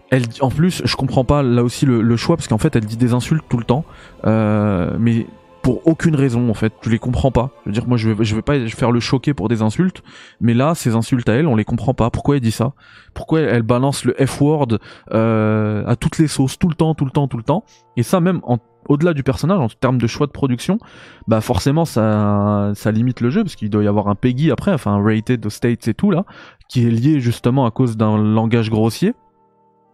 Elle 0.10 0.23
en 0.39 0.49
plus 0.49 0.81
je 0.86 0.95
comprends 0.95 1.25
pas 1.25 1.43
là 1.43 1.63
aussi 1.63 1.86
le, 1.86 2.15
choix 2.15 2.38
parce 2.38 2.47
qu'en 2.47 2.57
fait 2.57 2.77
elle 2.77 2.86
dit 2.86 2.95
des 2.95 3.13
insultes 3.13 3.43
tout 3.49 3.57
le 3.57 3.65
temps. 3.65 3.83
Euh, 4.25 4.95
mais 4.97 5.27
pour 5.62 5.86
aucune 5.86 6.15
raison 6.15 6.49
en 6.49 6.53
fait. 6.53 6.71
Tu 6.81 6.89
les 6.89 6.97
comprends 6.97 7.29
pas. 7.29 7.49
Je 7.65 7.69
veux 7.69 7.73
dire 7.73 7.88
moi 7.88 7.97
je 7.97 8.10
vais 8.10 8.23
je 8.23 8.36
vais 8.36 8.41
pas 8.41 8.57
faire 8.69 8.93
le 8.93 9.01
choquer 9.01 9.33
pour 9.33 9.49
des 9.49 9.62
insultes. 9.62 10.01
Mais 10.39 10.53
là 10.53 10.75
ces 10.75 10.95
insultes 10.95 11.27
à 11.27 11.33
elle 11.33 11.47
on 11.47 11.57
les 11.57 11.65
comprend 11.65 11.93
pas. 11.93 12.10
Pourquoi 12.10 12.38
elle 12.38 12.41
dit 12.41 12.51
ça? 12.51 12.71
Pourquoi 13.13 13.41
elle, 13.41 13.63
balance 13.63 14.05
le 14.05 14.15
F 14.25 14.39
word 14.39 14.79
à 15.12 15.95
toutes 15.99 16.19
les 16.19 16.29
sauces 16.29 16.57
tout 16.57 16.69
le 16.69 16.75
temps 16.75 16.95
tout 16.95 17.03
le 17.03 17.12
temps 17.12 17.27
tout 17.27 17.38
le 17.38 17.43
temps? 17.43 17.65
Et 17.97 18.03
ça 18.03 18.21
même 18.21 18.39
en 18.43 18.60
au-delà 18.88 19.13
du 19.13 19.23
personnage, 19.23 19.60
en 19.60 19.67
termes 19.67 19.97
de 19.97 20.08
choix 20.08 20.28
de 20.28 20.32
production, 20.32 20.80
bah 21.28 21.41
forcément 21.41 21.86
ça, 21.86 22.73
limite 22.91 23.21
le 23.21 23.30
jeu 23.30 23.43
parce 23.43 23.56
qu'il 23.56 23.69
doit 23.69 23.84
y 23.84 23.88
avoir 23.88 24.08
un 24.08 24.15
Peggy 24.15 24.52
après, 24.52 24.73
enfin 24.73 24.93
un 24.93 25.04
rated 25.04 25.47
States 25.50 25.88
et 25.88 25.93
tout 25.93 26.12
là, 26.12 26.26
qui 26.69 26.86
est 26.86 26.89
lié 26.89 27.19
justement 27.19 27.65
à 27.65 27.71
cause 27.71 27.97
d'un 27.97 28.17
langage 28.17 28.69
grossier 28.69 29.13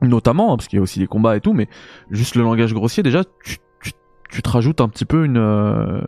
notamment, 0.08 0.54
hein, 0.54 0.58
parce 0.58 0.68
qu'il 0.68 0.78
y 0.78 0.80
a 0.80 0.84
aussi 0.84 1.00
des 1.00 1.08
combats 1.08 1.36
et 1.36 1.42
tout, 1.42 1.54
mais 1.54 1.68
juste 2.12 2.36
le 2.36 2.44
langage 2.44 2.74
grossier, 2.74 3.04
déjà, 3.04 3.24
tu, 3.44 3.58
tu, 4.30 4.42
te 4.42 4.50
rajoutes 4.50 4.82
un 4.82 4.90
petit 4.90 5.06
peu 5.06 5.26
une, 5.26 5.38
euh, 5.38 6.02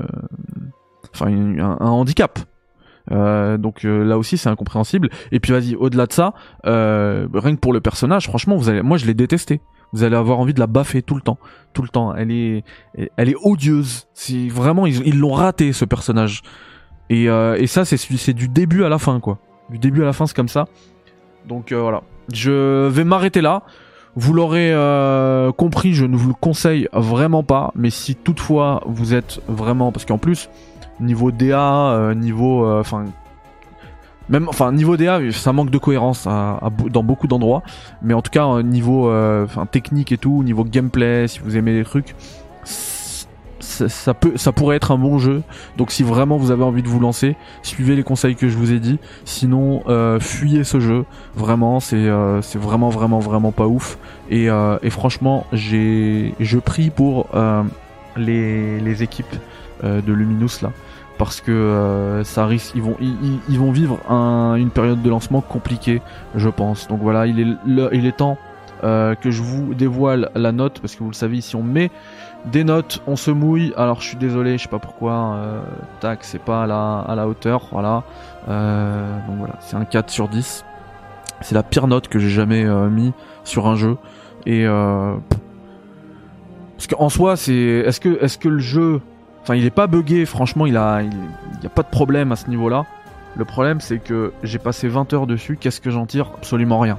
un, 1.21 1.77
handicap. 1.79 2.39
Euh, 3.11 3.59
donc 3.59 3.85
euh, 3.85 4.03
là 4.03 4.17
aussi 4.17 4.35
c'est 4.37 4.49
incompréhensible. 4.49 5.09
Et 5.31 5.39
puis 5.39 5.51
vas-y, 5.51 5.75
au-delà 5.75 6.07
de 6.07 6.13
ça, 6.13 6.33
rien 6.63 7.55
que 7.55 7.59
pour 7.59 7.73
le 7.73 7.81
personnage, 7.81 8.27
franchement, 8.27 8.55
vous 8.55 8.69
allez, 8.69 8.81
moi 8.81 8.97
je 8.97 9.05
l'ai 9.05 9.13
détesté. 9.13 9.61
Vous 9.95 10.03
allez 10.03 10.15
avoir 10.15 10.39
envie 10.39 10.53
de 10.53 10.59
la 10.59 10.67
baffer 10.67 11.01
tout 11.01 11.15
le 11.15 11.21
temps, 11.21 11.37
tout 11.73 11.81
le 11.81 11.87
temps. 11.87 12.13
Elle 12.13 12.31
est, 12.31 12.63
elle 13.17 13.29
est 13.29 13.35
odieuse. 13.41 14.07
C'est 14.13 14.47
vraiment, 14.47 14.85
ils 14.85 15.17
l'ont 15.17 15.33
raté 15.33 15.73
ce 15.73 15.85
personnage. 15.85 16.41
Et, 17.09 17.25
et 17.25 17.67
ça 17.67 17.85
c'est 17.85 18.33
du 18.33 18.47
début 18.47 18.83
à 18.83 18.89
la 18.89 18.99
fin 18.99 19.19
quoi. 19.19 19.39
Du 19.69 19.79
début 19.79 20.01
à 20.03 20.05
la 20.05 20.13
fin 20.13 20.27
c'est 20.27 20.35
comme 20.35 20.49
ça. 20.49 20.67
Donc 21.47 21.71
voilà. 21.71 22.01
Je 22.33 22.87
vais 22.87 23.03
m'arrêter 23.03 23.41
là. 23.41 23.63
Vous 24.17 24.33
l'aurez 24.33 24.71
euh, 24.71 25.51
compris, 25.51 25.93
je 25.93 26.05
ne 26.05 26.15
vous 26.15 26.29
le 26.29 26.35
conseille 26.35 26.87
vraiment 26.93 27.43
pas, 27.43 27.73
mais 27.75 27.89
si 27.89 28.15
toutefois 28.15 28.81
vous 28.85 29.13
êtes 29.13 29.41
vraiment, 29.49 29.91
parce 29.91 30.05
qu'en 30.05 30.17
plus 30.17 30.49
niveau 31.01 31.31
DA, 31.31 31.91
euh, 31.91 32.13
niveau, 32.13 32.65
euh, 32.65 32.79
enfin 32.79 33.05
même, 34.29 34.47
enfin 34.49 34.71
niveau 34.71 34.97
DA, 34.97 35.19
ça 35.31 35.53
manque 35.53 35.69
de 35.69 35.77
cohérence 35.77 36.25
dans 36.25 37.03
beaucoup 37.03 37.27
d'endroits, 37.27 37.63
mais 38.01 38.13
en 38.13 38.21
tout 38.21 38.31
cas 38.31 38.61
niveau, 38.63 39.11
enfin 39.11 39.65
technique 39.65 40.11
et 40.11 40.17
tout, 40.17 40.43
niveau 40.43 40.63
gameplay, 40.63 41.27
si 41.27 41.39
vous 41.39 41.57
aimez 41.57 41.73
les 41.73 41.83
trucs, 41.83 42.15
ça, 43.65 44.13
peut, 44.13 44.33
ça 44.35 44.51
pourrait 44.51 44.77
être 44.77 44.91
un 44.91 44.97
bon 44.97 45.17
jeu. 45.17 45.43
Donc 45.77 45.91
si 45.91 46.03
vraiment 46.03 46.37
vous 46.37 46.51
avez 46.51 46.63
envie 46.63 46.83
de 46.83 46.87
vous 46.87 46.99
lancer, 46.99 47.35
suivez 47.63 47.95
les 47.95 48.03
conseils 48.03 48.35
que 48.35 48.47
je 48.47 48.57
vous 48.57 48.71
ai 48.71 48.79
dit. 48.79 48.99
Sinon, 49.25 49.83
euh, 49.87 50.19
fuyez 50.19 50.63
ce 50.63 50.79
jeu. 50.79 51.05
Vraiment, 51.35 51.79
c'est 51.79 51.95
euh, 51.95 52.41
c'est 52.41 52.59
vraiment 52.59 52.89
vraiment 52.89 53.19
vraiment 53.19 53.51
pas 53.51 53.67
ouf. 53.67 53.97
Et, 54.29 54.49
euh, 54.49 54.77
et 54.81 54.89
franchement, 54.89 55.45
j'ai 55.51 56.33
je 56.39 56.57
prie 56.57 56.89
pour 56.89 57.27
les, 58.17 58.79
les 58.79 59.03
équipes 59.03 59.35
de 59.83 60.13
Luminous 60.13 60.61
là 60.61 60.71
parce 61.17 61.39
que 61.39 62.21
ça 62.25 62.45
risque, 62.45 62.75
ils 62.75 62.81
vont, 63.59 63.71
vivre 63.71 63.99
un, 64.09 64.55
une 64.55 64.69
période 64.69 65.01
de 65.01 65.09
lancement 65.09 65.39
compliquée, 65.39 66.01
je 66.35 66.49
pense. 66.49 66.89
Donc 66.89 66.99
voilà, 67.01 67.25
il 67.25 67.39
est, 67.39 67.47
il 67.93 68.05
est 68.05 68.17
temps 68.17 68.37
que 68.81 69.31
je 69.31 69.41
vous 69.41 69.73
dévoile 69.73 70.29
la 70.35 70.51
note 70.51 70.79
parce 70.81 70.95
que 70.95 71.03
vous 71.03 71.09
le 71.11 71.15
savez 71.15 71.37
ici 71.37 71.55
on 71.55 71.63
met 71.63 71.89
des 72.45 72.63
notes, 72.63 73.01
on 73.07 73.15
se 73.15 73.31
mouille. 73.31 73.73
Alors 73.75 74.01
je 74.01 74.07
suis 74.07 74.17
désolé, 74.17 74.57
je 74.57 74.63
sais 74.63 74.69
pas 74.69 74.79
pourquoi. 74.79 75.35
Euh, 75.35 75.61
tac, 75.99 76.19
c'est 76.23 76.39
pas 76.39 76.63
à 76.63 76.67
la, 76.67 76.99
à 76.99 77.15
la 77.15 77.27
hauteur. 77.27 77.67
Voilà. 77.71 78.03
Euh, 78.47 79.17
donc 79.27 79.37
voilà, 79.37 79.55
c'est 79.59 79.75
un 79.75 79.85
4 79.85 80.09
sur 80.09 80.27
10. 80.27 80.65
C'est 81.41 81.55
la 81.55 81.63
pire 81.63 81.87
note 81.87 82.07
que 82.07 82.19
j'ai 82.19 82.29
jamais 82.29 82.65
euh, 82.65 82.89
mis 82.89 83.13
sur 83.43 83.67
un 83.67 83.75
jeu. 83.75 83.97
Et 84.45 84.65
euh, 84.65 85.15
parce 86.77 86.87
qu'en 86.87 87.09
soi, 87.09 87.35
c'est 87.35 87.53
est-ce 87.53 87.99
que 87.99 88.23
est-ce 88.23 88.37
que 88.37 88.49
le 88.49 88.59
jeu, 88.59 89.01
enfin, 89.45 89.55
il 89.55 89.65
est 89.65 89.69
pas 89.69 89.85
buggé. 89.85 90.25
Franchement, 90.25 90.65
il 90.65 90.75
a, 90.75 91.03
il, 91.03 91.65
a 91.65 91.69
pas 91.69 91.83
de 91.83 91.89
problème 91.89 92.31
à 92.31 92.35
ce 92.35 92.49
niveau-là. 92.49 92.85
Le 93.35 93.45
problème, 93.45 93.79
c'est 93.79 93.99
que 93.99 94.33
j'ai 94.41 94.57
passé 94.57 94.87
20 94.87 95.13
heures 95.13 95.27
dessus. 95.27 95.55
Qu'est-ce 95.59 95.79
que 95.79 95.91
j'en 95.91 96.07
tire? 96.07 96.31
Absolument 96.35 96.79
rien. 96.79 96.97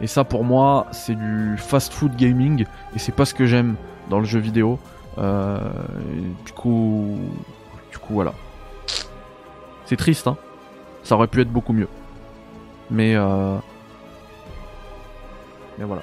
Et 0.00 0.08
ça, 0.08 0.24
pour 0.24 0.42
moi, 0.42 0.88
c'est 0.90 1.14
du 1.14 1.56
fast-food 1.56 2.16
gaming. 2.16 2.66
Et 2.96 2.98
c'est 2.98 3.14
pas 3.14 3.24
ce 3.24 3.34
que 3.34 3.46
j'aime 3.46 3.76
dans 4.10 4.18
le 4.18 4.24
jeu 4.24 4.40
vidéo. 4.40 4.80
Euh, 5.18 5.58
du 6.44 6.52
coup, 6.52 7.16
du 7.92 7.98
coup 7.98 8.14
voilà. 8.14 8.32
C'est 9.86 9.96
triste, 9.96 10.26
hein. 10.26 10.36
Ça 11.04 11.14
aurait 11.14 11.28
pu 11.28 11.40
être 11.40 11.52
beaucoup 11.52 11.72
mieux. 11.72 11.88
Mais 12.90 13.14
euh... 13.14 13.56
mais 15.78 15.84
voilà. 15.84 16.02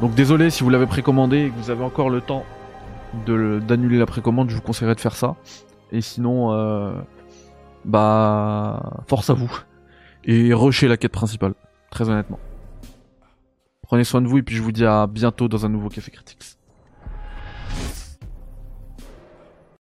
Donc 0.00 0.14
désolé 0.14 0.50
si 0.50 0.62
vous 0.62 0.70
l'avez 0.70 0.86
précommandé 0.86 1.46
et 1.46 1.50
que 1.50 1.56
vous 1.56 1.70
avez 1.70 1.84
encore 1.84 2.10
le 2.10 2.20
temps 2.20 2.44
d'annuler 3.26 3.98
la 3.98 4.06
précommande, 4.06 4.50
je 4.50 4.56
vous 4.56 4.62
conseillerais 4.62 4.94
de 4.94 5.00
faire 5.00 5.14
ça. 5.14 5.36
Et 5.92 6.00
sinon, 6.00 6.52
euh, 6.52 6.92
bah, 7.84 9.02
force 9.06 9.30
à 9.30 9.34
vous. 9.34 9.52
Et 10.24 10.52
rushez 10.54 10.88
la 10.88 10.96
quête 10.96 11.12
principale, 11.12 11.54
très 11.90 12.08
honnêtement. 12.08 12.38
Prenez 13.82 14.04
soin 14.04 14.22
de 14.22 14.26
vous 14.26 14.38
et 14.38 14.42
puis 14.42 14.56
je 14.56 14.62
vous 14.62 14.72
dis 14.72 14.84
à 14.84 15.06
bientôt 15.06 15.48
dans 15.48 15.66
un 15.66 15.68
nouveau 15.68 15.88
Café 15.88 16.10
Critics. 16.10 16.56